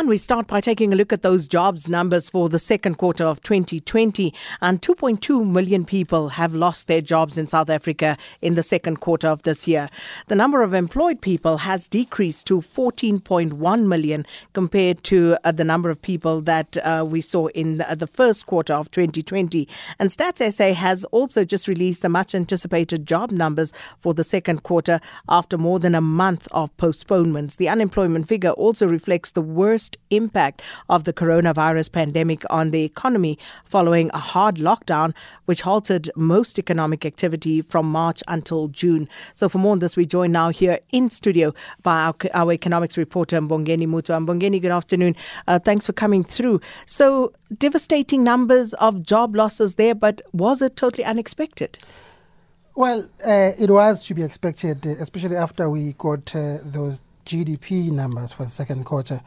And 0.00 0.08
we 0.08 0.16
start 0.16 0.46
by 0.46 0.62
taking 0.62 0.94
a 0.94 0.96
look 0.96 1.12
at 1.12 1.20
those 1.20 1.46
jobs 1.46 1.86
numbers 1.86 2.30
for 2.30 2.48
the 2.48 2.58
second 2.58 2.96
quarter 2.96 3.22
of 3.22 3.42
2020. 3.42 4.32
And 4.62 4.80
2.2 4.80 5.46
million 5.46 5.84
people 5.84 6.30
have 6.30 6.54
lost 6.54 6.88
their 6.88 7.02
jobs 7.02 7.36
in 7.36 7.46
South 7.46 7.68
Africa 7.68 8.16
in 8.40 8.54
the 8.54 8.62
second 8.62 9.00
quarter 9.00 9.28
of 9.28 9.42
this 9.42 9.68
year. 9.68 9.90
The 10.28 10.34
number 10.34 10.62
of 10.62 10.72
employed 10.72 11.20
people 11.20 11.58
has 11.58 11.86
decreased 11.86 12.46
to 12.46 12.62
14.1 12.62 13.86
million 13.86 14.24
compared 14.54 15.04
to 15.04 15.36
uh, 15.44 15.52
the 15.52 15.64
number 15.64 15.90
of 15.90 16.00
people 16.00 16.40
that 16.40 16.78
uh, 16.78 17.04
we 17.06 17.20
saw 17.20 17.48
in 17.48 17.76
the, 17.76 17.94
the 17.94 18.06
first 18.06 18.46
quarter 18.46 18.72
of 18.72 18.90
2020. 18.92 19.68
And 19.98 20.08
Stats 20.08 20.50
SA 20.50 20.72
has 20.72 21.04
also 21.12 21.44
just 21.44 21.68
released 21.68 22.00
the 22.00 22.08
much 22.08 22.34
anticipated 22.34 23.04
job 23.04 23.32
numbers 23.32 23.70
for 23.98 24.14
the 24.14 24.24
second 24.24 24.62
quarter 24.62 24.98
after 25.28 25.58
more 25.58 25.78
than 25.78 25.94
a 25.94 26.00
month 26.00 26.48
of 26.52 26.74
postponements. 26.78 27.56
The 27.56 27.68
unemployment 27.68 28.28
figure 28.28 28.52
also 28.52 28.88
reflects 28.88 29.32
the 29.32 29.42
worst 29.42 29.89
impact 30.10 30.62
of 30.88 31.04
the 31.04 31.12
coronavirus 31.12 31.92
pandemic 31.92 32.44
on 32.50 32.70
the 32.70 32.82
economy 32.82 33.38
following 33.64 34.10
a 34.12 34.18
hard 34.18 34.56
lockdown, 34.56 35.14
which 35.46 35.62
halted 35.62 36.10
most 36.16 36.58
economic 36.58 37.06
activity 37.06 37.62
from 37.62 37.90
March 37.90 38.22
until 38.28 38.68
June. 38.68 39.08
So, 39.34 39.48
for 39.48 39.58
more 39.58 39.72
on 39.72 39.78
this, 39.78 39.96
we 39.96 40.06
join 40.06 40.32
now 40.32 40.50
here 40.50 40.78
in 40.90 41.10
studio 41.10 41.54
by 41.82 42.00
our, 42.02 42.14
our 42.34 42.52
economics 42.52 42.96
reporter, 42.96 43.40
Mbongeni 43.40 43.86
Mutwa. 43.86 44.24
Mbongeni, 44.24 44.60
good 44.60 44.70
afternoon. 44.70 45.16
Uh, 45.46 45.58
thanks 45.58 45.86
for 45.86 45.92
coming 45.92 46.24
through. 46.24 46.60
So, 46.86 47.32
devastating 47.58 48.24
numbers 48.24 48.74
of 48.74 49.02
job 49.02 49.34
losses 49.34 49.76
there, 49.76 49.94
but 49.94 50.22
was 50.32 50.62
it 50.62 50.76
totally 50.76 51.04
unexpected? 51.04 51.78
Well, 52.76 53.08
uh, 53.26 53.52
it 53.58 53.70
was 53.70 54.02
to 54.04 54.14
be 54.14 54.22
expected, 54.22 54.86
especially 54.86 55.36
after 55.36 55.68
we 55.68 55.92
got 55.94 56.34
uh, 56.34 56.58
those 56.64 57.02
GDP 57.26 57.90
numbers 57.90 58.32
for 58.32 58.44
the 58.44 58.48
second 58.48 58.84
quarter 58.84 59.20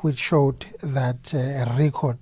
which 0.00 0.18
showed 0.18 0.66
that 0.82 1.34
uh, 1.34 1.38
a 1.38 1.76
record 1.78 2.18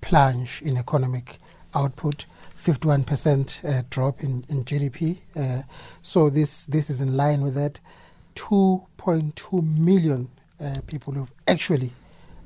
plunge 0.00 0.62
in 0.62 0.76
economic 0.76 1.38
output, 1.74 2.26
51% 2.62 3.64
uh, 3.64 3.82
drop 3.90 4.22
in, 4.22 4.44
in 4.48 4.64
GDP. 4.64 5.18
Uh, 5.36 5.62
so 6.02 6.30
this 6.30 6.64
this 6.66 6.90
is 6.90 7.00
in 7.00 7.16
line 7.16 7.42
with 7.42 7.54
that. 7.54 7.80
2.2 8.34 9.62
million 9.78 10.28
uh, 10.60 10.80
people 10.86 11.12
who've 11.12 11.32
actually 11.46 11.92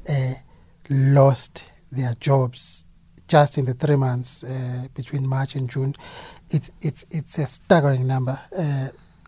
uh, 0.08 0.34
lost 0.88 1.66
their 1.90 2.14
jobs 2.18 2.84
just 3.28 3.58
in 3.58 3.66
the 3.66 3.74
three 3.74 3.96
months 3.96 4.42
uh, 4.42 4.86
between 4.94 5.26
March 5.26 5.54
and 5.54 5.68
June. 5.68 5.94
It, 6.50 6.70
it's 6.80 7.04
it's 7.10 7.38
a 7.38 7.46
staggering 7.46 8.06
number. 8.06 8.38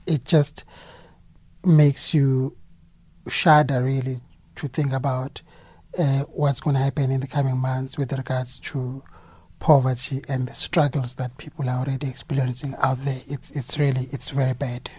it 0.07 0.25
just 0.25 0.65
makes 1.65 2.13
you 2.13 2.57
shudder 3.29 3.83
really 3.83 4.21
to 4.57 4.69
think 4.69 4.93
about 4.93 5.43
uh, 5.99 6.21
what's 6.31 6.61
going 6.61 6.77
to 6.77 6.83
happen 6.83 7.11
in 7.11 7.21
the 7.21 7.27
coming 7.27 7.59
months 7.59 7.97
with 7.97 8.13
regards 8.13 8.59
to 8.61 9.03
poverty 9.59 10.23
and 10.29 10.49
the 10.49 10.55
struggles 10.55 11.15
that 11.15 11.39
people 11.39 11.69
are 11.69 11.79
already 11.79 12.09
experiencing 12.09 12.75
out 12.83 13.03
there. 13.05 13.21
It's 13.29 13.51
it's 13.53 13.79
really 13.79 14.09
it's 14.13 14.31
very 14.31 14.55
bad. 14.55 14.91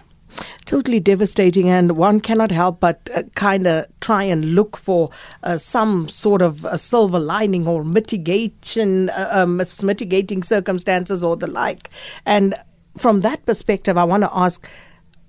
Totally 0.65 0.99
devastating, 0.99 1.69
and 1.69 1.95
one 1.95 2.19
cannot 2.19 2.51
help 2.51 2.79
but 2.79 3.09
uh, 3.13 3.23
kind 3.35 3.67
of 3.67 3.85
try 4.01 4.23
and 4.23 4.55
look 4.55 4.75
for 4.75 5.11
uh, 5.43 5.57
some 5.57 6.09
sort 6.09 6.41
of 6.41 6.65
silver 6.75 7.19
lining 7.19 7.67
or 7.67 7.83
mitigation, 7.85 9.09
uh, 9.11 9.29
um, 9.31 9.61
mitigating 9.83 10.43
circumstances 10.43 11.23
or 11.23 11.37
the 11.37 11.47
like. 11.47 11.89
And 12.25 12.55
from 12.97 13.21
that 13.21 13.45
perspective, 13.45 13.97
I 13.97 14.03
want 14.03 14.23
to 14.23 14.29
ask 14.33 14.67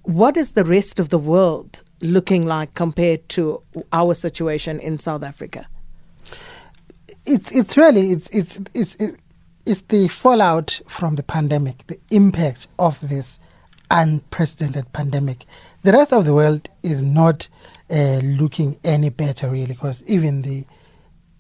what 0.07 0.37
is 0.37 0.53
the 0.53 0.65
rest 0.65 1.01
of 1.01 1.09
the 1.09 1.19
world 1.19 1.83
looking 2.01 2.47
like 2.47 2.75
compared 2.75 3.29
to 3.29 3.61
our 3.93 4.15
situation 4.15 4.79
in 4.79 4.99
South 4.99 5.25
Africa? 5.25 5.67
It's 7.25 7.51
it's 7.51 7.77
really 7.77 8.13
it's 8.13 8.29
it's 8.31 8.61
it's 8.73 8.97
it's 9.67 9.81
the 9.83 10.07
fallout 10.07 10.81
from 10.87 11.17
the 11.17 11.25
pandemic, 11.25 11.87
the 11.89 11.99
impact 12.11 12.69
of 12.79 13.01
this 13.09 13.41
unprecedented 13.91 14.93
pandemic. 14.93 15.45
The 15.83 15.93
rest 15.93 16.13
of 16.13 16.25
the 16.25 16.35
world 16.35 16.69
is 16.85 17.03
not 17.03 17.49
uh, 17.91 18.21
looking 18.23 18.79
any 18.85 19.11
better, 19.11 19.49
really, 19.51 19.67
because 19.67 20.05
even 20.07 20.43
the 20.43 20.65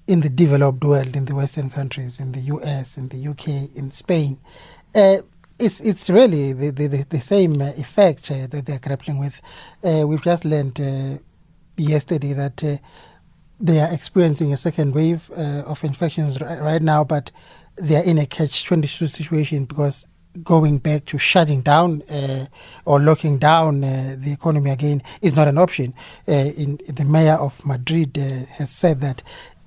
in 0.08 0.20
the 0.20 0.28
developed 0.28 0.82
world, 0.82 1.14
in 1.14 1.24
the 1.26 1.34
Western 1.36 1.70
countries, 1.70 2.18
in 2.18 2.32
the 2.32 2.40
US, 2.40 2.96
in 2.96 3.08
the 3.08 3.28
UK, 3.28 3.76
in 3.76 3.92
Spain, 3.92 4.38
uh, 4.96 5.18
it's 5.58 5.80
it's 5.80 6.10
really 6.10 6.52
the 6.52 6.70
the, 6.70 6.88
the 6.88 7.20
same 7.20 7.60
uh, 7.62 7.70
effect 7.78 8.30
uh, 8.30 8.46
that 8.48 8.66
they're 8.66 8.78
grappling 8.80 9.18
with. 9.18 9.40
Uh, 9.84 10.06
we've 10.06 10.22
just 10.22 10.44
learned 10.44 10.80
uh, 10.80 11.18
yesterday 11.76 12.32
that 12.34 12.62
uh, 12.64 12.76
they 13.60 13.80
are 13.80 13.92
experiencing 13.92 14.52
a 14.52 14.56
second 14.56 14.94
wave 14.94 15.30
uh, 15.36 15.62
of 15.66 15.82
infections 15.84 16.40
r- 16.42 16.62
right 16.62 16.82
now, 16.82 17.04
but 17.04 17.30
they 17.76 17.96
are 17.96 18.04
in 18.04 18.18
a 18.18 18.26
catch 18.26 18.64
twenty 18.66 18.88
two 18.88 19.06
situation 19.06 19.64
because 19.64 20.06
going 20.44 20.78
back 20.78 21.06
to 21.06 21.18
shutting 21.18 21.62
down 21.62 22.02
or 22.84 23.00
locking 23.00 23.38
down 23.38 23.80
the 23.80 24.32
economy 24.32 24.70
again 24.70 25.02
is 25.22 25.34
not 25.36 25.48
an 25.48 25.58
option. 25.58 25.94
in 26.26 26.78
the 26.88 27.06
mayor 27.06 27.34
of 27.36 27.64
Madrid 27.64 28.16
has 28.18 28.70
said 28.70 29.00
that 29.00 29.22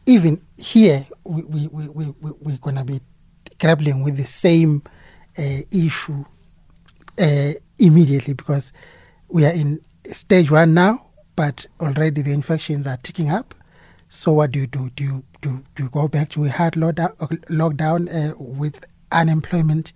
even 0.05 0.41
here 0.59 1.05
we 1.23 1.44
we 1.45 1.67
we, 1.69 1.89
we 1.89 2.31
we're 2.41 2.57
going 2.59 2.75
to 2.75 2.83
be 2.85 3.01
grappling 3.59 4.03
with 4.03 4.17
the 4.17 4.25
same 4.25 4.83
uh, 5.39 5.61
issue 5.72 6.25
uh, 7.17 7.51
immediately 7.79 8.33
because 8.33 8.73
we 9.29 9.45
are 9.45 9.53
in 9.53 9.79
stage 10.11 10.51
one 10.51 10.73
now, 10.73 11.05
but 11.35 11.66
already 11.79 12.22
the 12.22 12.33
infections 12.33 12.85
are 12.85 12.97
ticking 12.97 13.29
up. 13.29 13.53
So 14.09 14.33
what 14.33 14.51
do 14.51 14.59
you 14.59 14.67
do? 14.67 14.89
Do 14.95 15.03
you 15.03 15.23
do, 15.41 15.63
do 15.75 15.83
you 15.83 15.89
go 15.89 16.07
back 16.07 16.29
to 16.31 16.45
a 16.45 16.49
hard 16.49 16.73
lockdown, 16.73 17.16
lockdown 17.47 18.31
uh, 18.31 18.35
with 18.38 18.83
unemployment 19.11 19.94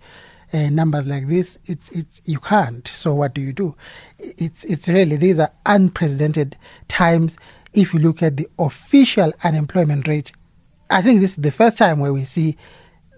uh, 0.52 0.70
numbers 0.70 1.06
like 1.06 1.26
this? 1.26 1.58
It's 1.66 1.90
it's 1.90 2.22
you 2.24 2.38
can't. 2.38 2.86
So 2.86 3.12
what 3.14 3.34
do 3.34 3.40
you 3.40 3.52
do? 3.52 3.74
It's 4.18 4.64
it's 4.64 4.88
really 4.88 5.16
these 5.16 5.38
are 5.40 5.50
unprecedented 5.66 6.56
times. 6.88 7.36
If 7.74 7.92
you 7.92 7.98
look 7.98 8.22
at 8.22 8.36
the 8.36 8.46
official 8.58 9.32
unemployment 9.42 10.06
rate, 10.06 10.30
I 10.90 11.02
think 11.02 11.20
this 11.20 11.32
is 11.32 11.36
the 11.42 11.50
first 11.50 11.76
time 11.76 11.98
where 11.98 12.12
we 12.12 12.22
see 12.22 12.56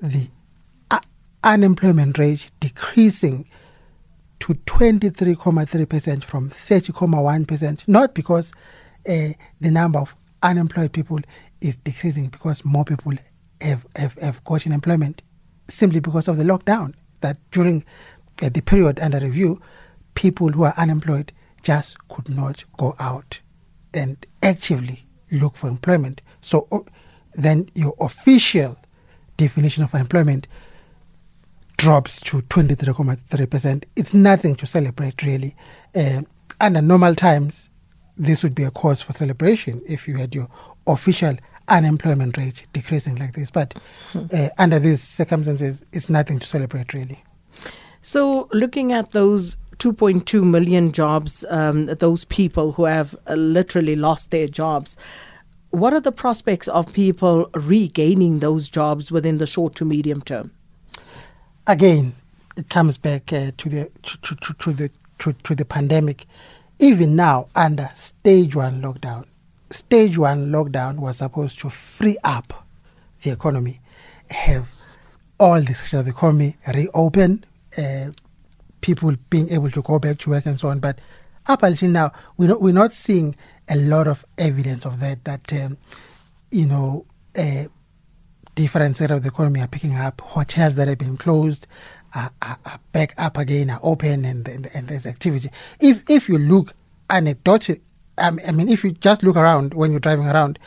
the 0.00 0.28
unemployment 1.46 2.18
rate 2.18 2.50
decreasing 2.58 3.46
to 4.40 4.52
23.3% 4.54 6.24
from 6.24 6.50
30.1%, 6.50 7.88
not 7.88 8.14
because 8.14 8.52
uh, 9.08 9.28
the 9.60 9.70
number 9.70 10.00
of 10.00 10.16
unemployed 10.42 10.92
people 10.92 11.20
is 11.60 11.76
decreasing 11.76 12.26
because 12.26 12.64
more 12.64 12.84
people 12.84 13.12
have, 13.60 13.86
have, 13.96 14.14
have 14.14 14.42
employment, 14.66 15.22
simply 15.68 16.00
because 16.00 16.28
of 16.28 16.36
the 16.36 16.44
lockdown. 16.44 16.94
That 17.20 17.38
during 17.52 17.84
uh, 18.42 18.50
the 18.50 18.60
period 18.60 18.98
under 19.00 19.20
review, 19.20 19.62
people 20.14 20.48
who 20.48 20.64
are 20.64 20.74
unemployed 20.76 21.32
just 21.62 21.96
could 22.08 22.28
not 22.28 22.64
go 22.76 22.94
out 22.98 23.40
and 23.94 24.16
actively 24.42 25.04
look 25.30 25.56
for 25.56 25.68
employment. 25.68 26.20
So 26.40 26.66
uh, 26.72 26.80
then 27.34 27.68
your 27.74 27.94
official 28.00 28.76
definition 29.36 29.84
of 29.84 29.94
employment 29.94 30.48
drops 31.76 32.20
to 32.22 32.38
23.3%. 32.42 33.84
It's 33.96 34.14
nothing 34.14 34.54
to 34.56 34.66
celebrate, 34.66 35.22
really. 35.22 35.54
Uh, 35.94 36.22
under 36.60 36.80
normal 36.80 37.14
times, 37.14 37.68
this 38.16 38.42
would 38.42 38.54
be 38.54 38.64
a 38.64 38.70
cause 38.70 39.02
for 39.02 39.12
celebration 39.12 39.82
if 39.86 40.08
you 40.08 40.16
had 40.16 40.34
your 40.34 40.48
official 40.86 41.36
unemployment 41.68 42.36
rate 42.36 42.64
decreasing 42.72 43.16
like 43.16 43.34
this. 43.34 43.50
But 43.50 43.74
uh, 44.14 44.48
under 44.58 44.78
these 44.78 45.02
circumstances, 45.02 45.84
it's 45.92 46.08
nothing 46.08 46.38
to 46.38 46.46
celebrate, 46.46 46.94
really. 46.94 47.22
So, 48.02 48.48
looking 48.52 48.92
at 48.92 49.12
those 49.12 49.56
2.2 49.78 50.44
million 50.44 50.92
jobs, 50.92 51.44
um, 51.50 51.86
those 51.86 52.24
people 52.24 52.72
who 52.72 52.84
have 52.84 53.16
uh, 53.26 53.34
literally 53.34 53.96
lost 53.96 54.30
their 54.30 54.46
jobs, 54.46 54.96
what 55.70 55.92
are 55.92 56.00
the 56.00 56.12
prospects 56.12 56.68
of 56.68 56.92
people 56.92 57.50
regaining 57.54 58.38
those 58.38 58.68
jobs 58.68 59.10
within 59.10 59.38
the 59.38 59.46
short 59.46 59.74
to 59.74 59.84
medium 59.84 60.22
term? 60.22 60.52
Again, 61.66 62.14
it 62.56 62.68
comes 62.68 62.98
back 62.98 63.32
uh, 63.32 63.50
to 63.56 63.68
the 63.68 63.90
to, 64.02 64.34
to, 64.36 64.54
to 64.54 64.72
the 64.72 64.90
to, 65.18 65.32
to 65.32 65.54
the 65.54 65.64
pandemic. 65.64 66.26
Even 66.78 67.16
now, 67.16 67.48
under 67.54 67.88
stage 67.94 68.54
one 68.54 68.82
lockdown, 68.82 69.26
stage 69.70 70.18
one 70.18 70.50
lockdown 70.50 70.98
was 70.98 71.18
supposed 71.18 71.58
to 71.60 71.70
free 71.70 72.18
up 72.24 72.66
the 73.22 73.30
economy, 73.30 73.80
have 74.30 74.74
all 75.40 75.60
the 75.60 75.74
sectors 75.74 76.00
of 76.00 76.04
the 76.04 76.10
economy 76.10 76.56
reopen, 76.74 77.44
uh, 77.78 78.06
people 78.80 79.12
being 79.30 79.50
able 79.50 79.70
to 79.70 79.82
go 79.82 79.98
back 79.98 80.18
to 80.18 80.30
work 80.30 80.46
and 80.46 80.60
so 80.60 80.68
on. 80.68 80.80
But 80.80 80.98
up 81.46 81.62
until 81.62 81.90
now, 81.90 82.12
we're 82.36 82.48
not, 82.48 82.60
we're 82.60 82.74
not 82.74 82.92
seeing 82.92 83.36
a 83.68 83.76
lot 83.76 84.06
of 84.06 84.24
evidence 84.38 84.84
of 84.84 85.00
that. 85.00 85.24
That 85.24 85.52
um, 85.54 85.78
you 86.50 86.66
know, 86.66 87.06
uh, 87.38 87.64
different 88.56 88.96
sectors 88.96 89.18
of 89.18 89.22
the 89.22 89.28
economy 89.28 89.60
are 89.60 89.68
picking 89.68 89.94
up. 89.94 90.20
Hotels 90.20 90.74
that 90.74 90.88
have 90.88 90.98
been 90.98 91.16
closed 91.16 91.68
are, 92.14 92.32
are, 92.42 92.58
are 92.66 92.80
back 92.90 93.14
up 93.16 93.36
again, 93.38 93.70
are 93.70 93.78
open, 93.84 94.24
and, 94.24 94.48
and, 94.48 94.68
and 94.74 94.88
there's 94.88 95.06
activity. 95.06 95.50
If 95.80 96.02
if 96.10 96.28
you 96.28 96.38
look 96.38 96.74
anecdotally, 97.08 97.80
I 98.18 98.30
mean, 98.30 98.68
if 98.68 98.82
you 98.82 98.92
just 98.92 99.22
look 99.22 99.36
around 99.36 99.74
when 99.74 99.92
you're 99.92 100.00
driving 100.00 100.26
around, 100.26 100.58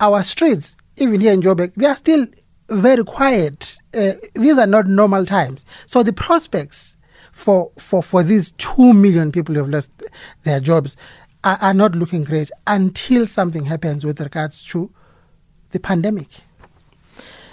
our 0.00 0.22
streets, 0.24 0.76
even 0.96 1.20
here 1.20 1.32
in 1.32 1.42
Joburg, 1.42 1.74
they 1.74 1.86
are 1.86 1.96
still 1.96 2.26
very 2.68 3.04
quiet. 3.04 3.78
Uh, 3.94 4.12
these 4.34 4.58
are 4.58 4.66
not 4.66 4.86
normal 4.86 5.26
times. 5.26 5.64
So 5.86 6.02
the 6.02 6.12
prospects 6.12 6.96
for, 7.32 7.70
for, 7.78 8.02
for 8.02 8.22
these 8.22 8.52
2 8.52 8.94
million 8.94 9.30
people 9.30 9.54
who 9.54 9.60
have 9.60 9.68
lost 9.68 9.90
their 10.44 10.58
jobs 10.58 10.96
are, 11.44 11.58
are 11.60 11.74
not 11.74 11.94
looking 11.94 12.24
great 12.24 12.50
until 12.66 13.26
something 13.26 13.66
happens 13.66 14.04
with 14.06 14.20
regards 14.20 14.64
to 14.64 14.90
the 15.72 15.80
pandemic. 15.80 16.28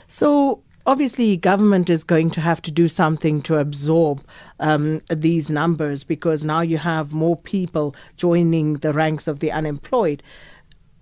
So, 0.08 0.62
obviously 0.86 1.38
government 1.38 1.90
is 1.90 2.04
going 2.04 2.30
to 2.32 2.42
have 2.42 2.62
to 2.62 2.72
do 2.72 2.88
something 2.88 3.42
to 3.44 3.58
absorb 3.58 4.22
um, 4.60 5.02
these 5.10 5.50
numbers 5.50 6.04
because 6.04 6.44
now 6.44 6.62
you 6.62 6.78
have 6.78 7.14
more 7.14 7.38
people 7.38 7.96
joining 8.18 8.76
the 8.76 8.92
ranks 8.92 9.28
of 9.28 9.40
the 9.40 9.52
unemployed 9.52 10.22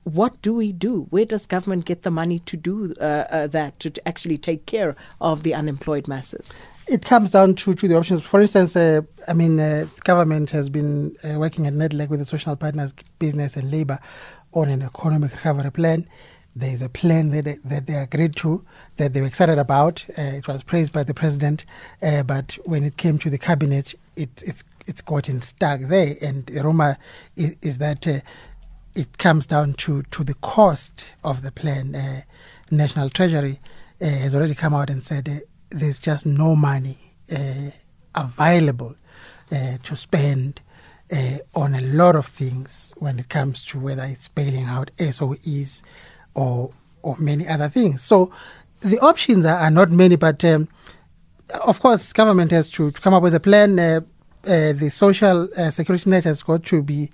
what 0.03 0.41
do 0.41 0.53
we 0.53 0.71
do? 0.71 1.07
Where 1.09 1.25
does 1.25 1.45
government 1.45 1.85
get 1.85 2.03
the 2.03 2.11
money 2.11 2.39
to 2.39 2.57
do 2.57 2.95
uh, 2.99 3.03
uh, 3.29 3.47
that, 3.47 3.79
to 3.81 4.07
actually 4.07 4.37
take 4.37 4.65
care 4.65 4.95
of 5.19 5.43
the 5.43 5.53
unemployed 5.53 6.07
masses? 6.07 6.55
It 6.87 7.05
comes 7.05 7.31
down 7.31 7.55
to, 7.55 7.75
to 7.75 7.87
the 7.87 7.95
options. 7.95 8.21
For 8.21 8.41
instance, 8.41 8.75
uh, 8.75 9.01
I 9.27 9.33
mean, 9.33 9.59
uh, 9.59 9.85
government 10.03 10.49
has 10.51 10.69
been 10.69 11.15
uh, 11.23 11.39
working 11.39 11.67
at 11.67 11.73
NEDLAC 11.73 12.09
with 12.09 12.19
the 12.19 12.25
social 12.25 12.55
partners, 12.55 12.93
business 13.19 13.55
and 13.55 13.71
labor, 13.71 13.99
on 14.53 14.69
an 14.69 14.81
economic 14.81 15.31
recovery 15.31 15.71
plan. 15.71 16.07
There 16.55 16.73
is 16.73 16.81
a 16.81 16.89
plan 16.89 17.29
that 17.31 17.45
they, 17.45 17.57
that 17.65 17.87
they 17.87 17.95
agreed 17.95 18.35
to, 18.37 18.63
that 18.97 19.13
they 19.13 19.21
were 19.21 19.27
excited 19.27 19.57
about. 19.57 20.05
Uh, 20.17 20.21
it 20.21 20.47
was 20.47 20.63
praised 20.63 20.91
by 20.91 21.03
the 21.03 21.13
president, 21.13 21.65
but 22.01 22.57
when 22.65 22.83
it 22.83 22.97
came 22.97 23.17
to 23.19 23.29
the 23.29 23.37
cabinet, 23.37 23.95
it, 24.15 24.29
it's 24.45 24.63
it's 24.87 25.01
gotten 25.01 25.41
stuck 25.41 25.79
there. 25.81 26.15
And 26.23 26.49
Roma 26.63 26.97
is, 27.37 27.55
is 27.61 27.77
that 27.77 28.07
it 28.95 29.17
comes 29.17 29.45
down 29.45 29.73
to, 29.73 30.03
to 30.03 30.23
the 30.23 30.33
cost 30.35 31.11
of 31.23 31.41
the 31.41 31.51
plan. 31.51 31.95
Uh, 31.95 32.21
National 32.69 33.09
Treasury 33.09 33.59
uh, 34.01 34.05
has 34.05 34.35
already 34.35 34.55
come 34.55 34.73
out 34.73 34.89
and 34.89 35.03
said 35.03 35.29
uh, 35.29 35.35
there's 35.69 35.99
just 35.99 36.25
no 36.25 36.55
money 36.55 36.97
uh, 37.31 37.69
available 38.15 38.95
uh, 39.51 39.77
to 39.83 39.95
spend 39.95 40.61
uh, 41.11 41.37
on 41.55 41.75
a 41.75 41.81
lot 41.81 42.15
of 42.15 42.25
things 42.25 42.93
when 42.97 43.19
it 43.19 43.29
comes 43.29 43.65
to 43.65 43.79
whether 43.79 44.03
it's 44.03 44.27
bailing 44.27 44.65
out 44.65 44.91
SOEs 44.97 45.83
or 46.35 46.71
or 47.03 47.15
many 47.19 47.47
other 47.47 47.67
things. 47.69 48.03
So 48.03 48.31
the 48.81 48.99
options 48.99 49.45
are, 49.45 49.57
are 49.57 49.71
not 49.71 49.89
many, 49.89 50.15
but 50.15 50.43
um, 50.45 50.67
of 51.65 51.79
course, 51.79 52.13
government 52.13 52.51
has 52.51 52.69
to, 52.71 52.91
to, 52.91 53.01
come 53.01 53.13
up 53.13 53.23
with 53.23 53.35
a 53.35 53.39
plan. 53.39 53.75
the 53.75 54.89
social 54.91 55.47
security 55.71 56.09
net 56.09 56.23
has 56.23 56.43
got 56.43 56.63
to 56.65 56.83
be 56.83 57.09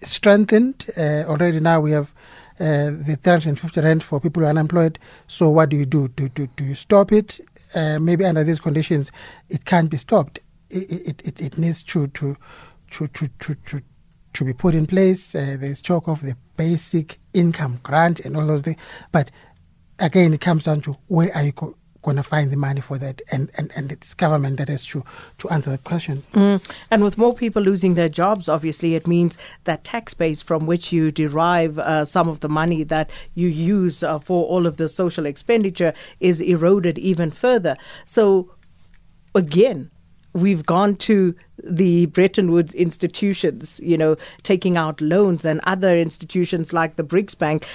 strengthened. 0.00 0.86
Uh, 0.96 1.24
already 1.26 1.60
now 1.60 1.80
we 1.80 1.92
have 1.92 2.12
uh, 2.60 2.90
the 2.90 3.18
350 3.20 3.80
rand 3.80 4.02
for 4.02 4.20
people 4.20 4.40
who 4.40 4.46
are 4.46 4.50
unemployed. 4.50 4.98
So 5.26 5.50
what 5.50 5.68
do 5.68 5.76
you 5.76 5.86
do? 5.86 6.08
Do, 6.08 6.28
do, 6.28 6.46
do 6.56 6.64
you 6.64 6.74
stop 6.74 7.12
it? 7.12 7.40
Uh, 7.74 7.98
maybe 8.00 8.24
under 8.24 8.44
these 8.44 8.60
conditions, 8.60 9.12
it 9.48 9.64
can't 9.64 9.90
be 9.90 9.96
stopped. 9.96 10.40
It, 10.70 11.20
it, 11.24 11.40
it, 11.40 11.58
needs 11.58 11.82
to, 11.84 12.08
to, 12.08 12.36
to, 12.90 13.06
to, 13.08 13.28
to, 13.28 13.54
to, 13.54 13.82
to 14.34 14.44
be 14.44 14.52
put 14.52 14.74
in 14.74 14.86
place. 14.86 15.34
Uh, 15.34 15.56
there's 15.58 15.82
talk 15.82 16.08
of 16.08 16.22
the 16.22 16.36
basic 16.56 17.18
income 17.32 17.80
grant 17.82 18.20
and 18.20 18.36
all 18.36 18.46
those 18.46 18.62
things. 18.62 18.80
But 19.12 19.30
again, 19.98 20.34
it 20.34 20.40
comes 20.40 20.64
down 20.64 20.80
to 20.82 20.96
where 21.08 21.30
are 21.34 21.42
you 21.42 21.52
go- 21.52 21.74
going 22.02 22.16
to 22.16 22.22
find 22.22 22.50
the 22.50 22.56
money 22.56 22.80
for 22.80 22.98
that? 22.98 23.20
And, 23.32 23.50
and, 23.58 23.70
and 23.76 23.90
it's 23.90 24.14
government 24.14 24.58
that 24.58 24.68
has 24.68 24.86
to, 24.86 25.04
to 25.38 25.48
answer 25.50 25.70
that 25.70 25.84
question. 25.84 26.22
Mm. 26.32 26.62
And 26.90 27.02
with 27.02 27.18
more 27.18 27.34
people 27.34 27.62
losing 27.62 27.94
their 27.94 28.08
jobs, 28.08 28.48
obviously, 28.48 28.94
it 28.94 29.06
means 29.06 29.36
that 29.64 29.84
tax 29.84 30.14
base 30.14 30.42
from 30.42 30.66
which 30.66 30.92
you 30.92 31.10
derive 31.10 31.78
uh, 31.78 32.04
some 32.04 32.28
of 32.28 32.40
the 32.40 32.48
money 32.48 32.84
that 32.84 33.10
you 33.34 33.48
use 33.48 34.02
uh, 34.02 34.18
for 34.18 34.46
all 34.46 34.66
of 34.66 34.76
the 34.76 34.88
social 34.88 35.26
expenditure 35.26 35.92
is 36.20 36.40
eroded 36.40 36.98
even 36.98 37.30
further. 37.30 37.76
So, 38.04 38.54
again, 39.34 39.90
we've 40.40 40.64
gone 40.64 40.96
to 40.96 41.34
the 41.62 42.06
Bretton 42.06 42.50
Woods 42.50 42.74
institutions, 42.74 43.80
you 43.82 43.98
know, 43.98 44.16
taking 44.42 44.76
out 44.76 45.00
loans 45.00 45.44
and 45.44 45.60
other 45.64 45.96
institutions 45.96 46.72
like 46.72 46.96
the 46.96 47.04
BRICS 47.04 47.36
Bank 47.36 47.66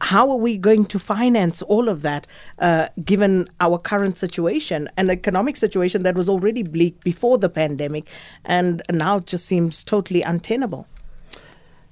how 0.00 0.30
are 0.30 0.36
we 0.36 0.56
going 0.56 0.84
to 0.86 0.98
finance 0.98 1.62
all 1.62 1.88
of 1.88 2.02
that 2.02 2.26
uh, 2.58 2.88
given 3.04 3.48
our 3.60 3.78
current 3.78 4.18
situation, 4.18 4.88
an 4.96 5.10
economic 5.10 5.56
situation 5.56 6.02
that 6.02 6.14
was 6.14 6.28
already 6.28 6.62
bleak 6.62 7.02
before 7.02 7.38
the 7.38 7.48
pandemic 7.48 8.08
and 8.44 8.82
now 8.92 9.18
just 9.18 9.46
seems 9.46 9.82
totally 9.82 10.22
untenable? 10.22 10.86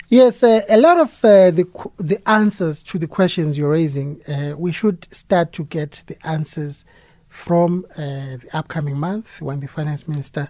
Yes, 0.09 0.43
uh, 0.43 0.61
a 0.69 0.77
lot 0.77 0.99
of 0.99 1.25
uh, 1.25 1.51
the 1.51 1.67
the 1.97 2.21
answers 2.29 2.83
to 2.85 2.99
the 2.99 3.07
questions 3.07 3.57
you're 3.57 3.71
raising, 3.71 4.21
uh, 4.29 4.55
we 4.57 4.71
should 4.71 5.13
start 5.13 5.53
to 5.53 5.65
get 5.65 6.03
the 6.07 6.17
answers 6.27 6.85
from 7.35 7.85
uh, 7.99 8.39
the 8.39 8.49
upcoming 8.55 8.97
month 8.97 9.43
when 9.43 9.59
the 9.59 9.67
finance 9.67 10.07
minister 10.07 10.49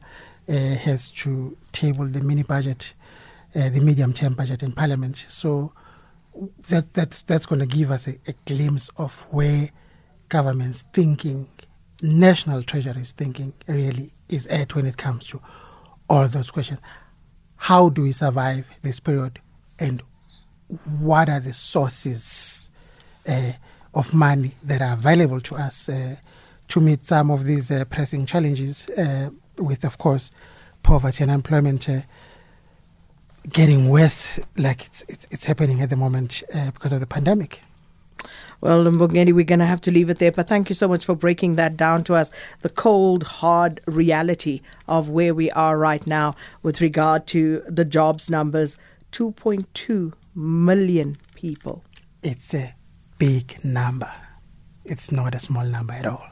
uh, 0.50 0.52
has 0.52 1.10
to 1.10 1.56
table 1.72 2.04
the 2.04 2.20
mini 2.20 2.42
budget, 2.42 2.92
the 3.54 3.81
medium 3.81 4.12
term 4.12 4.34
budget 4.34 4.62
in 4.62 4.70
parliament. 4.70 5.25
So 5.28 5.72
that 6.69 6.92
that's 6.92 7.22
that's 7.22 7.46
going 7.46 7.60
to 7.60 7.66
give 7.66 7.90
us 7.90 8.06
a, 8.06 8.16
a, 8.28 8.34
glimpse 8.44 8.90
of 8.98 9.26
where 9.31 9.70
government's 10.28 10.84
thinking, 10.92 11.48
national 12.02 12.62
treasury's 12.62 13.12
thinking, 13.12 13.54
really 13.66 14.10
is 14.28 14.46
at 14.48 14.75
when 14.75 14.84
it 14.84 14.98
comes 14.98 15.26
to 15.28 15.40
all 16.10 16.28
those 16.28 16.50
questions. 16.50 16.81
How 17.56 17.88
do 17.88 18.02
we 18.02 18.12
survive 18.12 18.69
this 18.82 19.00
period, 19.00 19.40
and 19.81 20.02
what 21.00 21.31
are 21.31 21.40
the 21.40 21.54
sources 21.54 22.69
uh, 23.26 23.52
of 23.94 24.12
money 24.12 24.52
that 24.62 24.82
are 24.82 24.92
available 24.92 25.40
to 25.40 25.56
us 25.56 25.88
uh, 25.88 26.16
to 26.69 26.81
meet 26.81 27.06
some 27.06 27.31
of 27.31 27.44
these 27.44 27.70
uh, 27.70 27.84
pressing 27.87 28.26
challenges? 28.26 28.88
Uh, 28.90 29.31
with, 29.58 29.84
of 29.84 29.99
course, 29.99 30.31
poverty 30.82 31.22
and 31.22 31.31
unemployment 31.31 31.88
uh, 31.88 32.00
getting 33.50 33.88
worse, 33.88 34.38
like 34.56 34.87
it's 34.87 35.05
it's, 35.08 35.26
it's 35.31 35.44
happening 35.44 35.81
at 35.81 35.90
the 35.90 35.96
moment 35.96 36.43
uh, 36.55 36.70
because 36.70 36.93
of 36.93 37.00
the 37.00 37.06
pandemic. 37.06 37.61
Well, 38.61 38.84
Mbongeni, 38.84 39.34
we're 39.34 39.44
going 39.44 39.58
to 39.58 39.66
have 39.66 39.82
to 39.82 39.90
leave 39.90 40.08
it 40.08 40.19
there. 40.19 40.32
But 40.32 40.49
thank 40.49 40.70
you 40.70 40.75
so 40.75 40.88
much 40.88 41.05
for 41.05 41.14
breaking 41.14 41.56
that 41.56 41.76
down 41.76 42.02
to 42.05 42.14
us. 42.14 42.31
The 42.62 42.70
cold, 42.70 43.25
hard 43.25 43.81
reality 43.84 44.62
of 44.88 45.10
where 45.10 45.34
we 45.34 45.50
are 45.50 45.76
right 45.76 46.06
now 46.06 46.34
with 46.62 46.81
regard 46.81 47.26
to 47.28 47.62
the 47.67 47.84
jobs 47.84 48.31
numbers 48.31 48.78
2.2 49.12 50.14
million 50.34 51.19
people. 51.34 51.84
It's 52.22 52.55
a 52.55 52.75
big 53.19 53.62
number. 53.62 54.10
It's 54.84 55.12
not 55.12 55.34
a 55.34 55.38
small 55.38 55.67
number 55.67 55.93
at 55.93 56.06
all. 56.06 56.27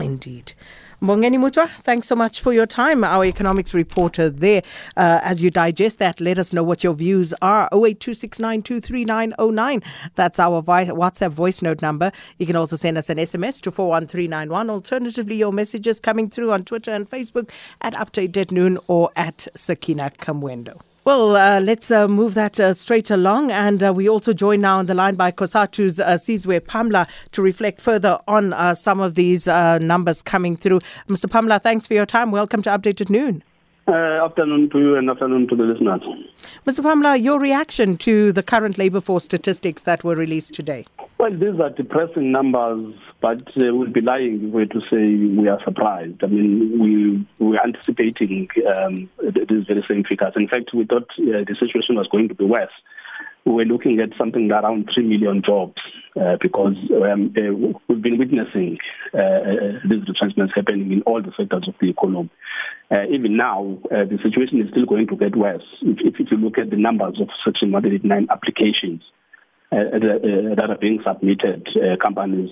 Indeed. 0.00 0.54
Mbongeni 1.00 1.38
Mutwa, 1.38 1.68
thanks 1.82 2.08
so 2.08 2.16
much 2.16 2.40
for 2.40 2.52
your 2.52 2.66
time, 2.66 3.04
our 3.04 3.24
economics 3.24 3.72
reporter 3.74 4.28
there. 4.30 4.62
Uh, 4.96 5.20
as 5.22 5.42
you 5.42 5.50
digest 5.50 5.98
that, 5.98 6.20
let 6.20 6.38
us 6.38 6.52
know 6.52 6.62
what 6.62 6.82
your 6.82 6.94
views 6.94 7.34
are. 7.42 7.68
0826923909. 7.70 9.84
That's 10.14 10.38
our 10.40 10.62
WhatsApp 10.62 11.30
voice 11.30 11.62
note 11.62 11.82
number. 11.82 12.10
You 12.38 12.46
can 12.46 12.56
also 12.56 12.76
send 12.76 12.96
us 12.98 13.10
an 13.10 13.18
SMS 13.18 13.60
to 13.62 13.70
41391. 13.70 14.70
Alternatively, 14.70 15.36
your 15.36 15.52
messages 15.52 16.00
coming 16.00 16.28
through 16.30 16.52
on 16.52 16.64
Twitter 16.64 16.90
and 16.90 17.08
Facebook 17.08 17.50
at 17.80 17.94
Update 17.94 18.36
at 18.36 18.50
Noon 18.50 18.78
or 18.88 19.10
at 19.14 19.46
Sakina 19.54 20.10
Kamwendo. 20.18 20.80
Well, 21.04 21.36
uh, 21.36 21.60
let's 21.60 21.90
uh, 21.90 22.08
move 22.08 22.32
that 22.32 22.58
uh, 22.58 22.72
straight 22.72 23.10
along. 23.10 23.50
And 23.50 23.82
uh, 23.82 23.92
we 23.92 24.08
also 24.08 24.32
join 24.32 24.62
now 24.62 24.78
on 24.78 24.86
the 24.86 24.94
line 24.94 25.16
by 25.16 25.32
COSATU's 25.32 26.00
uh, 26.00 26.14
Sizwe 26.14 26.60
Pamla 26.60 27.06
to 27.32 27.42
reflect 27.42 27.82
further 27.82 28.18
on 28.26 28.54
uh, 28.54 28.72
some 28.74 29.00
of 29.00 29.14
these 29.14 29.46
uh, 29.46 29.76
numbers 29.80 30.22
coming 30.22 30.56
through. 30.56 30.80
Mr. 31.06 31.30
Pamla, 31.30 31.60
thanks 31.60 31.86
for 31.86 31.92
your 31.92 32.06
time. 32.06 32.30
Welcome 32.30 32.62
to 32.62 32.70
Update 32.70 33.02
at 33.02 33.10
Noon. 33.10 33.44
Uh, 33.86 34.24
afternoon 34.24 34.70
to 34.70 34.78
you 34.78 34.96
and 34.96 35.10
afternoon 35.10 35.46
to 35.46 35.54
the 35.54 35.62
listeners. 35.62 36.00
Mr. 36.66 36.80
Pamla, 36.80 37.22
your 37.22 37.38
reaction 37.38 37.98
to 37.98 38.32
the 38.32 38.42
current 38.42 38.78
labor 38.78 38.98
force 38.98 39.24
statistics 39.24 39.82
that 39.82 40.02
were 40.02 40.14
released 40.14 40.54
today? 40.54 40.86
Well, 41.18 41.32
these 41.32 41.60
are 41.60 41.68
depressing 41.68 42.32
numbers, 42.32 42.94
but 43.20 43.46
uh, 43.48 43.74
we'll 43.74 43.90
be 43.90 44.00
lying 44.00 44.36
if 44.36 44.40
we 44.40 44.48
were 44.48 44.66
to 44.66 44.80
say 44.90 45.36
we 45.38 45.48
are 45.48 45.62
surprised. 45.64 46.24
I 46.24 46.28
mean, 46.28 46.78
we 46.78 47.46
were 47.46 47.62
anticipating 47.62 48.48
um, 48.74 49.10
these 49.22 49.66
very 49.66 49.84
same 49.86 50.04
figures. 50.04 50.32
In 50.34 50.48
fact, 50.48 50.70
we 50.72 50.86
thought 50.86 51.10
uh, 51.18 51.44
the 51.46 51.56
situation 51.60 51.96
was 51.96 52.08
going 52.10 52.28
to 52.28 52.34
be 52.34 52.44
worse. 52.44 52.72
We 53.44 53.52
were 53.52 53.64
looking 53.64 54.00
at 54.00 54.16
something 54.16 54.50
around 54.50 54.90
3 54.94 55.04
million 55.06 55.42
jobs 55.44 55.80
uh, 56.20 56.36
because 56.40 56.76
um, 56.92 57.34
uh, 57.36 57.74
we've 57.88 58.02
been 58.02 58.18
witnessing 58.18 58.78
uh, 59.12 59.18
uh 59.18 59.72
these 59.88 60.06
retrenchments 60.08 60.54
happening 60.54 60.92
in 60.92 61.02
all 61.02 61.20
the 61.20 61.32
sectors 61.36 61.68
of 61.68 61.74
the 61.80 61.90
economy. 61.90 62.30
Uh, 62.90 63.02
even 63.10 63.36
now, 63.36 63.78
uh, 63.90 64.04
the 64.04 64.18
situation 64.22 64.60
is 64.60 64.70
still 64.70 64.86
going 64.86 65.06
to 65.08 65.16
get 65.16 65.36
worse. 65.36 65.64
If, 65.82 65.98
if, 66.00 66.20
if 66.20 66.30
you 66.30 66.36
look 66.36 66.56
at 66.56 66.70
the 66.70 66.76
numbers 66.76 67.20
of 67.20 67.28
Section 67.44 67.72
189 67.72 68.28
applications 68.30 69.02
that 69.70 70.66
are 70.70 70.78
being 70.78 71.02
submitted, 71.04 71.66
companies 72.00 72.50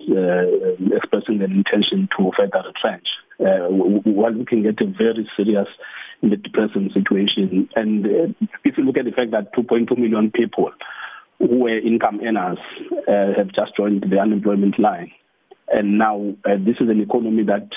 expressing 0.93 1.39
their 1.39 1.51
intention 1.51 2.09
to 2.19 2.33
further 2.37 2.65
retrench, 2.67 3.07
we're 3.39 4.31
looking 4.31 4.67
at 4.67 4.81
a 4.81 4.87
very 4.87 5.31
serious 5.37 5.69
in 6.23 6.31
the 6.31 6.37
depressing 6.37 6.91
situation. 6.95 7.69
And 7.75 8.07
uh, 8.07 8.47
if 8.65 8.79
you 8.79 8.85
look 8.85 8.97
at 8.97 9.05
the 9.05 9.13
fact 9.13 9.33
that 9.33 9.53
2.2 9.55 9.99
million 9.99 10.31
people 10.31 10.71
who 11.39 11.59
were 11.59 11.79
income 11.79 12.21
earners 12.25 12.59
uh, 13.09 13.35
have 13.37 13.49
just 13.53 13.77
joined 13.77 14.05
the 14.09 14.19
unemployment 14.19 14.79
line. 14.79 15.11
And 15.69 15.99
now 15.99 16.35
uh, 16.45 16.57
this 16.59 16.77
is 16.81 16.89
an 16.89 17.01
economy 17.01 17.45
that 17.45 17.69